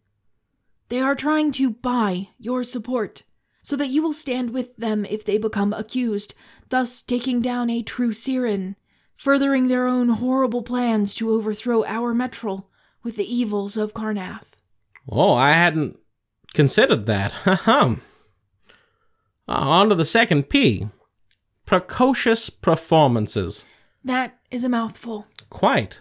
They 0.89 1.01
are 1.01 1.15
trying 1.15 1.51
to 1.53 1.71
buy 1.71 2.29
your 2.37 2.63
support 2.63 3.23
so 3.63 3.75
that 3.77 3.89
you 3.89 4.03
will 4.03 4.13
stand 4.13 4.51
with 4.51 4.75
them 4.75 5.05
if 5.05 5.25
they 5.25 5.39
become 5.39 5.73
accused, 5.73 6.35
thus 6.69 7.01
taking 7.01 7.41
down 7.41 7.69
a 7.69 7.81
true 7.81 8.11
Cyran, 8.11 8.75
furthering 9.15 9.69
their 9.69 9.87
own 9.87 10.09
horrible 10.09 10.61
plans 10.61 11.15
to 11.15 11.31
overthrow 11.31 11.83
our 11.85 12.13
Metrol 12.13 12.65
with 13.01 13.15
the 13.15 13.33
evils 13.33 13.77
of 13.77 13.93
Karrnath. 13.93 14.51
Oh, 15.09 15.33
I 15.33 15.53
hadn't 15.53 15.97
considered 16.53 17.05
that. 17.07 17.35
Ahem. 17.47 18.01
Ah, 19.47 19.79
on 19.79 19.89
to 19.89 19.95
the 19.95 20.05
second 20.05 20.49
P. 20.49 20.87
Precocious 21.65 22.49
performances. 22.49 23.65
That 24.03 24.39
is 24.51 24.63
a 24.63 24.69
mouthful. 24.69 25.27
Quite. 25.49 25.99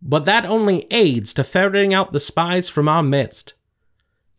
But 0.00 0.24
that 0.24 0.44
only 0.44 0.86
aids 0.90 1.34
to 1.34 1.44
ferreting 1.44 1.92
out 1.92 2.12
the 2.12 2.20
spies 2.20 2.68
from 2.68 2.88
our 2.88 3.02
midst. 3.02 3.53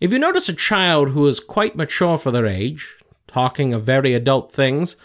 If 0.06 0.14
you 0.14 0.20
notice 0.20 0.48
a 0.48 0.54
child 0.54 1.10
who 1.10 1.26
is 1.26 1.40
quite 1.40 1.76
mature 1.76 2.20
for 2.20 2.30
their 2.30 2.46
age, 2.46 2.96
talking 3.26 3.74
of 3.74 3.82
very 3.82 4.14
adult 4.14 4.52
things, 4.52 4.98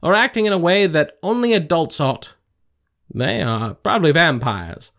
or 0.00 0.14
acting 0.14 0.46
in 0.46 0.52
a 0.52 0.58
way 0.58 0.86
that 0.86 1.18
only 1.24 1.52
adults 1.54 2.00
ought, 2.00 2.36
they 3.12 3.42
are 3.42 3.74
probably 3.74 4.12
vampires. 4.12 4.92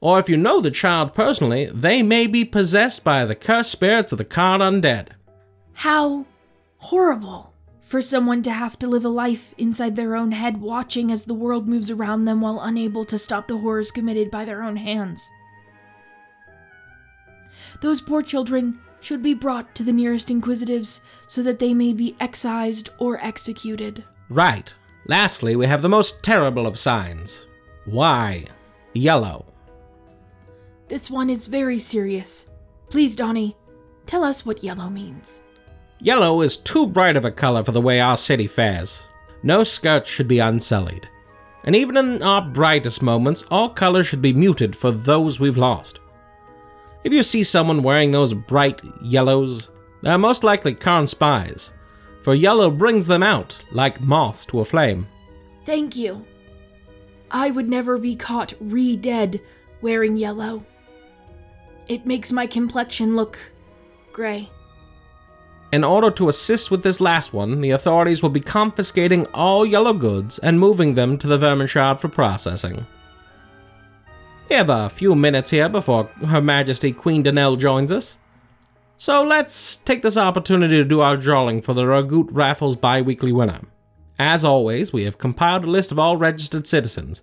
Or 0.00 0.20
if 0.20 0.28
you 0.28 0.36
know 0.36 0.60
the 0.60 0.70
child 0.70 1.12
personally, 1.12 1.64
they 1.74 2.04
may 2.04 2.28
be 2.28 2.44
possessed 2.44 3.02
by 3.02 3.24
the 3.24 3.34
cursed 3.34 3.72
spirits 3.72 4.12
of 4.12 4.18
the 4.18 4.24
Karrn 4.24 4.60
undead. 4.60 5.08
How 5.72 6.24
horrible 6.76 7.52
for 7.80 8.00
someone 8.00 8.42
to 8.44 8.52
have 8.52 8.78
to 8.78 8.86
live 8.86 9.04
a 9.04 9.08
life 9.08 9.56
inside 9.58 9.96
their 9.96 10.14
own 10.14 10.30
head, 10.30 10.60
watching 10.60 11.10
as 11.10 11.24
the 11.24 11.34
world 11.34 11.68
moves 11.68 11.90
around 11.90 12.26
them 12.26 12.40
while 12.40 12.60
unable 12.60 13.04
to 13.06 13.18
stop 13.18 13.48
the 13.48 13.58
horrors 13.58 13.90
committed 13.90 14.30
by 14.30 14.44
their 14.44 14.62
own 14.62 14.76
hands. 14.76 15.28
Those 17.80 18.00
poor 18.00 18.22
children 18.22 18.78
should 19.04 19.22
be 19.22 19.34
brought 19.34 19.74
to 19.74 19.82
the 19.82 19.92
nearest 19.92 20.30
inquisitives 20.30 21.02
so 21.26 21.42
that 21.42 21.58
they 21.58 21.74
may 21.74 21.92
be 21.92 22.16
excised 22.20 22.90
or 22.98 23.18
executed. 23.22 24.02
Right. 24.30 24.74
Lastly, 25.06 25.56
we 25.56 25.66
have 25.66 25.82
the 25.82 25.88
most 25.88 26.22
terrible 26.22 26.66
of 26.66 26.78
signs. 26.78 27.46
Why? 27.84 28.46
Yellow. 28.94 29.44
This 30.88 31.10
one 31.10 31.28
is 31.28 31.46
very 31.46 31.78
serious. 31.78 32.50
Please, 32.88 33.14
Donnie, 33.16 33.56
tell 34.06 34.24
us 34.24 34.46
what 34.46 34.64
yellow 34.64 34.88
means. 34.88 35.42
Yellow 36.00 36.40
is 36.40 36.56
too 36.56 36.86
bright 36.86 37.16
of 37.16 37.24
a 37.24 37.30
color 37.30 37.62
for 37.62 37.72
the 37.72 37.80
way 37.80 38.00
our 38.00 38.16
city 38.16 38.46
fares. 38.46 39.08
No 39.42 39.64
skirt 39.64 40.06
should 40.06 40.28
be 40.28 40.38
unsullied. 40.38 41.08
And 41.64 41.76
even 41.76 41.96
in 41.96 42.22
our 42.22 42.42
brightest 42.42 43.02
moments, 43.02 43.44
all 43.50 43.70
colors 43.70 44.06
should 44.06 44.22
be 44.22 44.32
muted 44.32 44.76
for 44.76 44.90
those 44.90 45.40
we've 45.40 45.56
lost. 45.56 46.00
If 47.04 47.12
you 47.12 47.22
see 47.22 47.42
someone 47.42 47.82
wearing 47.82 48.10
those 48.10 48.32
bright 48.32 48.80
yellows, 49.02 49.70
they 50.02 50.10
are 50.10 50.18
most 50.18 50.42
likely 50.42 50.74
Karrn 50.74 51.06
spies, 51.06 51.74
for 52.22 52.34
yellow 52.34 52.70
brings 52.70 53.06
them 53.06 53.22
out 53.22 53.62
like 53.70 54.00
moths 54.00 54.46
to 54.46 54.60
a 54.60 54.64
flame. 54.64 55.06
Thank 55.64 55.96
you. 55.96 56.24
I 57.30 57.50
would 57.50 57.68
never 57.68 57.98
be 57.98 58.16
caught 58.16 58.54
re 58.60 58.96
dead 58.96 59.40
wearing 59.82 60.16
yellow. 60.16 60.64
It 61.88 62.06
makes 62.06 62.32
my 62.32 62.46
complexion 62.46 63.16
look 63.16 63.38
gray. 64.12 64.48
In 65.72 65.84
order 65.84 66.10
to 66.12 66.28
assist 66.28 66.70
with 66.70 66.82
this 66.82 67.00
last 67.00 67.32
one, 67.34 67.60
the 67.60 67.72
authorities 67.72 68.22
will 68.22 68.30
be 68.30 68.40
confiscating 68.40 69.26
all 69.34 69.66
yellow 69.66 69.92
goods 69.92 70.38
and 70.38 70.58
moving 70.58 70.94
them 70.94 71.18
to 71.18 71.26
the 71.26 71.36
vermin 71.36 71.66
shard 71.66 72.00
for 72.00 72.08
processing. 72.08 72.86
We 74.48 74.56
have 74.56 74.70
a 74.70 74.90
few 74.90 75.14
minutes 75.14 75.50
here 75.50 75.68
before 75.68 76.04
Her 76.26 76.42
Majesty 76.42 76.92
Queen 76.92 77.24
Dannel 77.24 77.58
joins 77.58 77.90
us. 77.90 78.18
So 78.98 79.22
let's 79.24 79.76
take 79.76 80.02
this 80.02 80.18
opportunity 80.18 80.76
to 80.76 80.84
do 80.84 81.00
our 81.00 81.16
drawing 81.16 81.62
for 81.62 81.72
the 81.72 81.84
Ragout 81.84 82.28
Raffles 82.30 82.76
bi 82.76 83.00
weekly 83.02 83.32
winner. 83.32 83.60
As 84.18 84.44
always, 84.44 84.92
we 84.92 85.04
have 85.04 85.18
compiled 85.18 85.64
a 85.64 85.70
list 85.70 85.90
of 85.90 85.98
all 85.98 86.16
registered 86.16 86.66
citizens. 86.66 87.22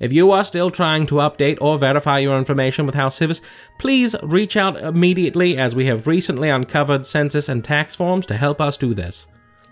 If 0.00 0.12
you 0.12 0.30
are 0.32 0.44
still 0.44 0.70
trying 0.70 1.06
to 1.06 1.16
update 1.16 1.58
or 1.60 1.78
verify 1.78 2.18
your 2.18 2.36
information 2.36 2.84
with 2.86 2.94
House 2.94 3.18
Sivis, 3.18 3.42
please 3.78 4.16
reach 4.22 4.56
out 4.56 4.76
immediately 4.78 5.56
as 5.56 5.76
we 5.76 5.86
have 5.86 6.06
recently 6.06 6.48
uncovered 6.48 7.06
census 7.06 7.48
and 7.48 7.64
tax 7.64 7.94
forms 7.94 8.26
to 8.26 8.36
help 8.36 8.60
us 8.60 8.76
do 8.76 8.92
this. 8.92 9.28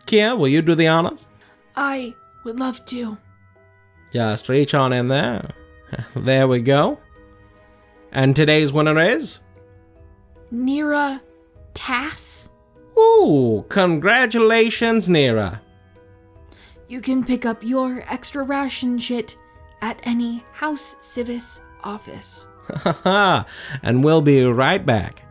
Kia, 0.07 0.37
will 0.37 0.49
you 0.49 0.62
do 0.62 0.75
the 0.75 0.88
honors? 0.88 1.31
I 1.77 2.14
would 2.44 2.61
love 2.61 2.85
to. 2.87 3.18
Just 4.12 4.49
reach 4.49 4.75
on 4.75 4.92
in 4.92 5.09
there. 5.09 5.51
There 6.16 6.49
we 6.49 6.61
go. 6.61 6.99
And 8.12 8.35
today's 8.35 8.73
winner 8.73 8.99
is. 8.99 9.40
Nira 10.53 11.20
Tass? 11.73 12.51
Ooh, 12.99 13.64
congratulations, 13.68 15.09
Nira. 15.09 15.61
You 16.88 17.01
can 17.01 17.25
pick 17.25 17.44
up 17.44 17.64
your 17.64 18.05
extra 18.09 18.44
ration 18.44 18.99
shit 18.99 19.37
at 19.81 20.01
any 20.05 20.44
House 20.53 20.94
Sivis 21.01 21.61
office. 21.83 22.49
Haha, 22.68 23.44
and 23.83 24.05
we'll 24.05 24.23
be 24.23 24.44
right 24.44 24.85
back. 24.85 25.23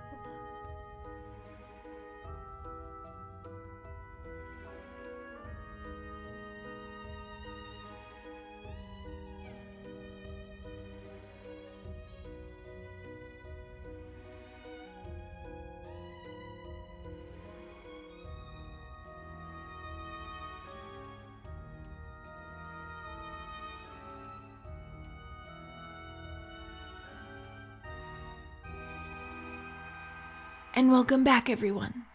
And 30.76 30.92
welcome 30.92 31.24
back, 31.24 31.52
everyone. 31.52 32.06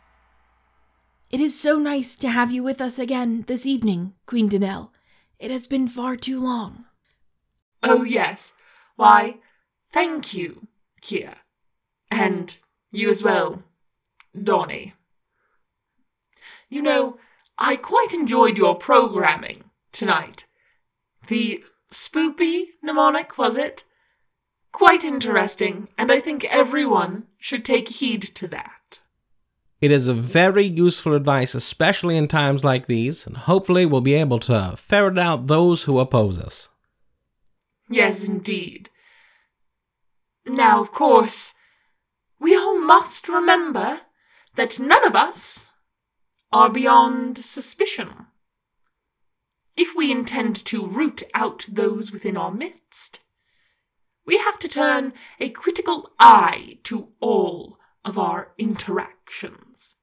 It 1.31 1.39
is 1.39 1.59
so 1.59 1.79
nice 1.79 2.17
to 2.17 2.29
have 2.29 2.51
you 2.51 2.65
with 2.65 2.81
us 2.81 2.99
again 2.99 3.45
this 3.47 3.67
evening, 3.67 4.15
Queen 4.27 4.49
Dannel. 4.49 4.91
It 5.39 5.53
has 5.53 5.69
been 5.69 5.87
far 5.87 6.17
too 6.17 6.41
long. 6.41 6.85
Oh, 7.85 8.03
yes. 8.03 8.55
Why, 8.97 9.37
thank 9.93 10.35
you, 10.35 10.67
Kia. 11.01 11.37
And 12.11 12.57
you 12.91 13.11
as 13.11 13.23
well, 13.23 13.63
Donny. 14.35 14.95
You 16.69 16.83
know, 16.83 17.19
I 17.59 17.77
quite 17.77 18.13
enjoyed 18.13 18.57
your 18.57 18.75
programming 18.75 19.71
tonight. 19.93 20.47
The 21.29 21.63
spoopy 21.93 22.71
mnemonic, 22.83 23.39
was 23.39 23.57
it? 23.57 23.85
Quite 24.73 25.05
interesting, 25.05 25.89
and 25.97 26.13
I 26.13 26.21
think 26.21 26.45
everyone 26.45 27.27
should 27.39 27.65
take 27.65 27.89
heed 27.89 28.23
to 28.23 28.47
that. 28.49 29.01
It 29.81 29.91
is 29.91 30.09
a 30.09 30.15
very 30.15 30.65
useful 30.65 31.15
advice, 31.15 31.55
especially 31.55 32.17
in 32.17 32.27
times 32.27 32.65
like 32.65 32.87
these, 32.87 33.27
and 33.27 33.37
hopefully 33.37 33.87
we'll 33.87 34.01
be 34.01 34.15
able 34.15 34.41
to 34.41 34.75
ferret 34.77 35.19
out 35.19 35.47
those 35.47 35.85
who 35.85 36.01
oppose 36.01 36.41
us. 36.41 36.71
Yes, 37.89 38.29
indeed. 38.29 38.91
Now, 40.45 40.81
of 40.81 40.93
course, 40.93 41.55
we 42.41 42.57
all 42.57 42.81
must 42.81 43.29
remember 43.29 44.01
that 44.57 44.81
none 44.81 45.07
of 45.07 45.15
us 45.15 45.71
are 46.53 46.71
beyond 46.71 47.45
suspicion. 47.45 48.27
If 49.77 49.95
we 49.95 50.11
intend 50.11 50.65
to 50.67 50.87
root 50.87 51.23
out 51.35 51.67
those 51.69 52.11
within 52.11 52.37
our 52.37 52.51
midst, 52.51 53.21
we 54.29 54.37
have 54.37 54.59
to 54.59 54.69
turn 54.69 55.15
a 55.41 55.49
critical 55.49 56.13
eye 56.19 56.77
to 56.85 57.09
all 57.19 57.79
of 58.05 58.19
our 58.19 58.53
interactions. 58.59 59.97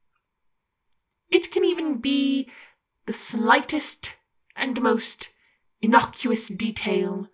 It 1.29 1.51
can 1.51 1.63
even 1.63 1.99
be 1.99 2.49
the 3.05 3.13
slightest 3.13 4.15
and 4.55 4.81
most 4.81 5.29
innocuous 5.79 6.47
detail 6.47 7.27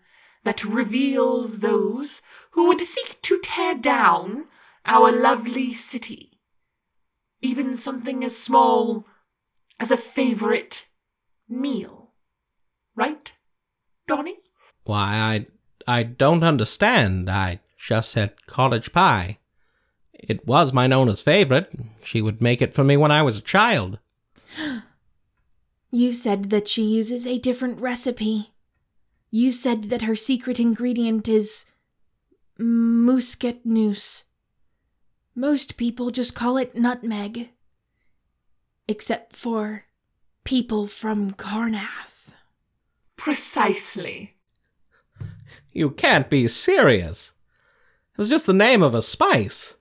that 0.44 0.66
reveals 0.66 1.60
those 1.60 2.22
who 2.52 2.68
would 2.68 2.82
seek 2.82 3.22
to 3.22 3.40
tear 3.42 3.74
down 3.76 4.48
our 4.86 5.14
lovely 5.14 5.74
city. 5.74 6.42
Even 7.42 7.78
something 7.78 8.22
as 8.22 8.38
small 8.38 9.08
as 9.80 9.92
a 9.92 9.98
favorite 9.98 10.88
meal. 11.48 12.12
Right, 12.98 13.34
Donny? 14.10 14.40
Why, 14.84 15.16
I, 15.16 15.46
I 15.92 16.04
don't 16.04 16.42
understand. 16.42 17.30
I 17.30 17.60
just 17.78 18.12
said 18.12 18.46
cottage 18.46 18.94
pie. 18.94 19.40
It 20.14 20.48
was 20.48 20.72
my 20.72 20.88
Nona's 20.88 21.22
favorite. 21.22 21.70
She 22.02 22.22
would 22.22 22.42
make 22.42 22.62
it 22.62 22.74
for 22.74 22.86
me 22.86 22.96
when 22.96 23.12
I 23.12 23.24
was 23.24 23.38
a 23.38 23.42
child. 23.42 24.00
You 25.92 26.14
said 26.14 26.50
that 26.50 26.70
she 26.70 26.84
uses 26.84 27.28
a 27.28 27.40
different 27.40 27.82
recipe. 27.82 28.54
You 29.32 29.52
said 29.52 29.90
that 29.90 30.04
her 30.04 30.16
secret 30.16 30.62
ingredient 30.62 31.28
is 31.28 31.70
muskatnuss. 32.58 34.24
Most 35.36 35.76
people 35.76 36.10
just 36.10 36.34
call 36.34 36.56
it 36.56 36.74
nutmeg. 36.74 37.50
Except 38.88 39.36
for 39.36 39.84
people 40.46 40.88
from 40.88 41.32
Karrnath. 41.32 42.36
Precisely. 43.18 44.36
You 45.74 45.92
can't 45.92 46.30
be 46.30 46.48
serious. 46.48 47.34
It 48.14 48.18
was 48.18 48.30
just 48.30 48.46
the 48.46 48.54
name 48.54 48.84
of 48.84 48.94
a 48.94 49.02
spice. 49.02 49.78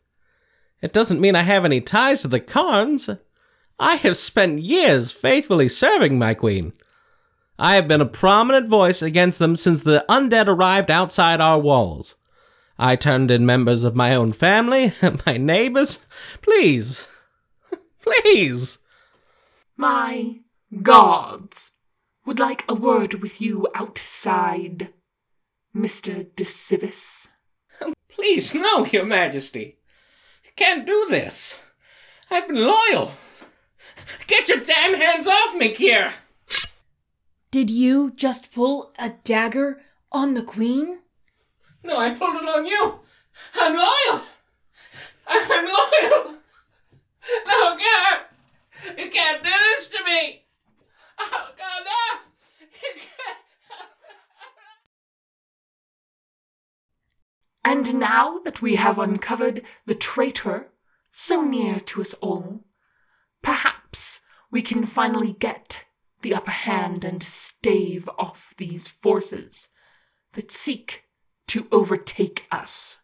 It 0.80 0.92
doesn't 0.92 1.20
mean 1.20 1.36
I 1.36 1.42
have 1.42 1.64
any 1.64 1.80
ties 1.80 2.22
to 2.22 2.28
the 2.28 2.40
Karrns. 2.40 3.20
I 3.78 3.96
have 3.96 4.16
spent 4.16 4.60
years 4.60 5.12
faithfully 5.12 5.68
serving 5.68 6.18
my 6.18 6.34
queen. 6.34 6.72
I 7.58 7.74
have 7.74 7.88
been 7.88 8.00
a 8.00 8.06
prominent 8.06 8.68
voice 8.68 9.02
against 9.02 9.38
them 9.38 9.56
since 9.56 9.80
the 9.80 10.04
undead 10.08 10.46
arrived 10.46 10.90
outside 10.90 11.40
our 11.40 11.58
walls. 11.58 12.16
I 12.78 12.96
turned 12.96 13.30
in 13.30 13.44
members 13.44 13.84
of 13.84 13.94
my 13.94 14.14
own 14.14 14.32
family, 14.32 14.92
my 15.26 15.36
neighbors. 15.36 16.06
Please. 16.40 17.08
Please. 18.02 18.78
My 19.76 20.40
gods 20.82 21.72
would 22.24 22.38
like 22.38 22.64
a 22.68 22.74
word 22.74 23.14
with 23.14 23.42
you 23.42 23.68
outside, 23.74 24.88
Mr. 25.74 26.26
De 26.34 26.44
Civis. 26.44 27.28
Um, 27.84 27.94
please, 28.08 28.54
no, 28.54 28.84
Your 28.86 29.04
Majesty. 29.04 29.78
You 30.44 30.50
can't 30.56 30.86
do 30.86 31.06
this. 31.10 31.70
I've 32.30 32.48
been 32.48 32.64
loyal. 32.64 33.10
Get 34.26 34.48
your 34.48 34.60
damn 34.60 34.94
hands 34.94 35.26
off 35.26 35.56
me, 35.56 35.72
Kier! 35.72 36.12
Did 37.50 37.70
you 37.70 38.12
just 38.12 38.52
pull 38.54 38.92
a 38.98 39.10
dagger 39.24 39.80
on 40.12 40.34
the 40.34 40.42
queen? 40.42 41.00
No, 41.82 41.98
I 41.98 42.14
pulled 42.14 42.36
it 42.36 42.48
on 42.48 42.64
you. 42.64 43.00
I'm 43.56 43.74
loyal. 43.74 44.22
I'm 45.26 45.64
loyal. 45.64 46.34
No, 47.46 47.76
God. 47.76 48.20
You 48.98 49.10
can't 49.10 49.42
do 49.42 49.50
this 49.50 49.88
to 49.88 50.04
me. 50.04 50.42
Oh, 51.18 51.50
God, 51.56 51.82
no. 51.84 52.20
You 52.82 52.94
can't. 52.94 53.38
And 57.64 57.94
now 57.94 58.38
that 58.38 58.62
we 58.62 58.76
have 58.76 58.98
uncovered 58.98 59.62
the 59.86 59.94
traitor 59.94 60.72
so 61.10 61.42
near 61.42 61.80
to 61.80 62.00
us 62.00 62.14
all, 62.14 62.64
perhaps 63.42 64.22
we 64.50 64.62
can 64.62 64.86
finally 64.86 65.32
get 65.32 65.84
the 66.22 66.34
upper 66.34 66.50
hand 66.50 67.04
and 67.04 67.22
stave 67.22 68.08
off 68.18 68.54
these 68.56 68.88
forces 68.88 69.68
that 70.32 70.50
seek 70.50 71.04
to 71.48 71.66
overtake 71.72 72.46
us. 72.50 72.98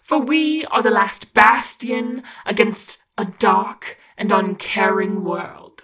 For 0.00 0.18
we 0.18 0.64
are 0.66 0.82
the 0.82 0.90
last 0.90 1.34
bastion 1.34 2.22
against 2.44 2.98
a 3.16 3.26
dark 3.26 3.98
and 4.16 4.32
uncaring 4.32 5.22
world. 5.22 5.82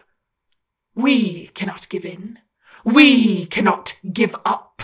We 0.95 1.49
cannot 1.49 1.89
give 1.89 2.05
in. 2.05 2.39
We 2.85 3.47
cannot 3.47 3.99
give 4.13 4.35
up. 4.45 4.83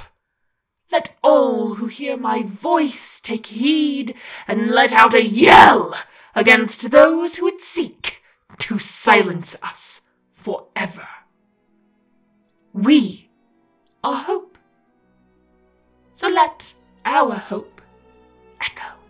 Let 0.94 1.16
all 1.24 1.74
who 1.74 1.86
hear 1.86 2.16
my 2.16 2.44
voice 2.44 3.18
take 3.18 3.46
heed 3.46 4.14
and 4.46 4.70
let 4.70 4.92
out 4.92 5.12
a 5.12 5.24
yell 5.24 5.96
against 6.36 6.92
those 6.92 7.34
who 7.34 7.46
would 7.46 7.60
seek 7.60 8.22
to 8.58 8.78
silence 8.78 9.56
us 9.60 10.02
forever. 10.30 11.08
We 12.72 13.28
are 14.04 14.14
hope. 14.14 14.56
So 16.12 16.28
let 16.28 16.72
our 17.04 17.34
hope 17.34 17.82
echo. 18.60 19.03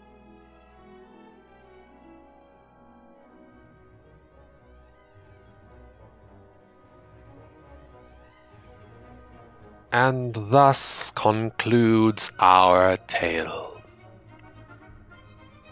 And 9.97 10.35
thus 10.35 11.13
concludes 11.13 12.33
our 12.41 12.97
tale. 13.07 13.81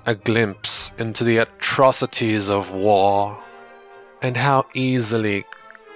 A 0.07 0.15
glimpse 0.15 0.95
into 0.95 1.25
the 1.25 1.39
atrocities 1.39 2.49
of 2.49 2.73
war, 2.73 3.43
and 4.23 4.37
how 4.37 4.67
easily 4.77 5.45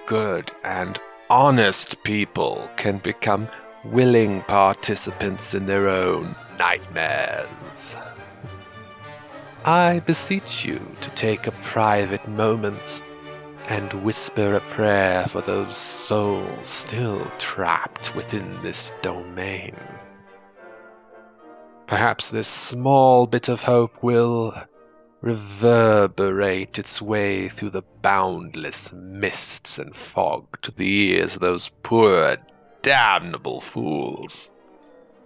good 0.07 0.51
and 0.65 0.99
honest 1.29 2.03
people 2.03 2.69
can 2.75 2.97
become 2.97 3.47
willing 3.85 4.41
participants 4.41 5.53
in 5.53 5.65
their 5.65 5.87
own 5.87 6.35
nightmares. 6.59 7.95
I 9.63 10.01
beseech 10.05 10.65
you 10.65 10.81
to 10.99 11.09
take 11.11 11.47
a 11.47 11.51
private 11.63 12.27
moment 12.27 13.03
and 13.69 13.91
whisper 14.03 14.55
a 14.55 14.59
prayer 14.61 15.23
for 15.23 15.41
those 15.41 15.75
souls 15.75 16.67
still 16.67 17.23
trapped 17.37 18.15
within 18.15 18.61
this 18.61 18.91
domain. 19.01 19.75
Perhaps 21.85 22.29
this 22.31 22.47
small 22.47 23.27
bit 23.27 23.49
of 23.49 23.63
hope 23.63 24.03
will 24.03 24.53
reverberate 25.21 26.77
its 26.77 27.01
way 27.01 27.49
through 27.49 27.69
the 27.69 27.83
boundless 28.01 28.93
mists 28.93 29.79
and 29.79 29.95
fog 29.95 30.61
to 30.61 30.71
the 30.71 31.11
ears 31.11 31.35
of 31.35 31.41
those 31.41 31.69
poor, 31.83 32.35
damnable 32.81 33.59
fools. 33.59 34.53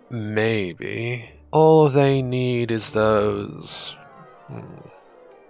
Maybe 0.09 1.31
all 1.51 1.89
they 1.89 2.21
need 2.21 2.71
is 2.71 2.93
those. 2.93 3.97
Hmm, 4.47 4.87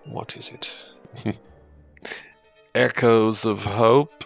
what 0.06 0.36
is 0.36 0.50
it? 0.50 1.40
Echoes 2.74 3.46
of 3.46 3.66
hope? 3.66 4.24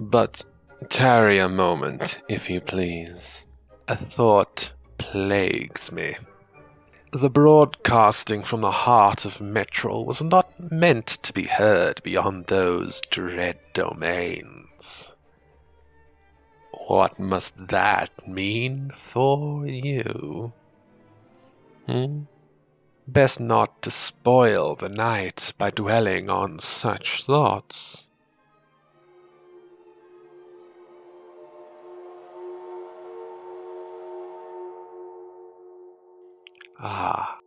But 0.00 0.44
tarry 0.88 1.38
a 1.38 1.48
moment, 1.48 2.20
if 2.28 2.50
you 2.50 2.60
please. 2.60 3.46
A 3.88 3.94
thought 3.94 4.74
plagues 4.98 5.92
me. 5.92 6.12
The 7.12 7.30
broadcasting 7.30 8.42
from 8.42 8.60
the 8.60 8.72
heart 8.72 9.24
of 9.24 9.38
Metrol 9.38 10.04
was 10.04 10.22
not 10.22 10.50
meant 10.72 11.06
to 11.06 11.32
be 11.32 11.44
heard 11.44 12.02
beyond 12.02 12.46
those 12.46 13.00
dread 13.02 13.60
domains. 13.72 15.14
What 16.88 17.20
must 17.20 17.68
that 17.68 18.10
mean 18.26 18.90
for 18.96 19.64
you? 19.64 20.52
Hmm? 21.86 22.22
Best 23.08 23.40
not 23.40 23.82
to 23.82 23.90
spoil 23.90 24.74
the 24.74 24.88
night 24.88 25.52
by 25.58 25.70
dwelling 25.70 26.28
on 26.28 26.58
such 26.58 27.22
thoughts. 27.22 28.08
Ah, 36.80 37.38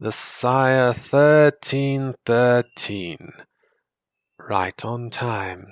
the 0.00 0.10
Cyre 0.10 0.86
1313. 0.86 3.32
Right 4.36 4.84
on 4.84 5.10
time. 5.10 5.68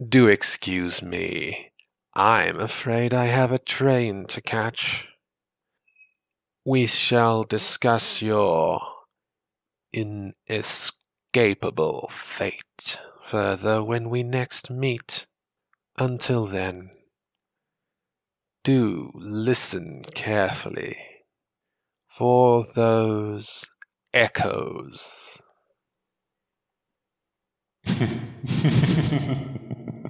Do 0.00 0.28
excuse 0.28 1.02
me. 1.02 1.72
I'm 2.14 2.60
afraid 2.60 3.12
I 3.12 3.24
have 3.24 3.50
a 3.50 3.58
train 3.58 4.26
to 4.26 4.40
catch. 4.40 5.11
We 6.64 6.86
shall 6.86 7.44
discuss 7.44 8.22
your 8.22 8.80
inescapable 9.92 12.08
fate 12.10 12.98
further 13.22 13.82
when 13.84 14.08
we 14.10 14.22
next 14.22 14.70
meet. 14.70 15.26
Until 15.98 16.46
then, 16.46 16.90
do 18.64 19.10
listen 19.14 20.02
carefully 20.14 20.96
for 22.08 22.64
those 22.74 23.68
echoes. 24.14 25.42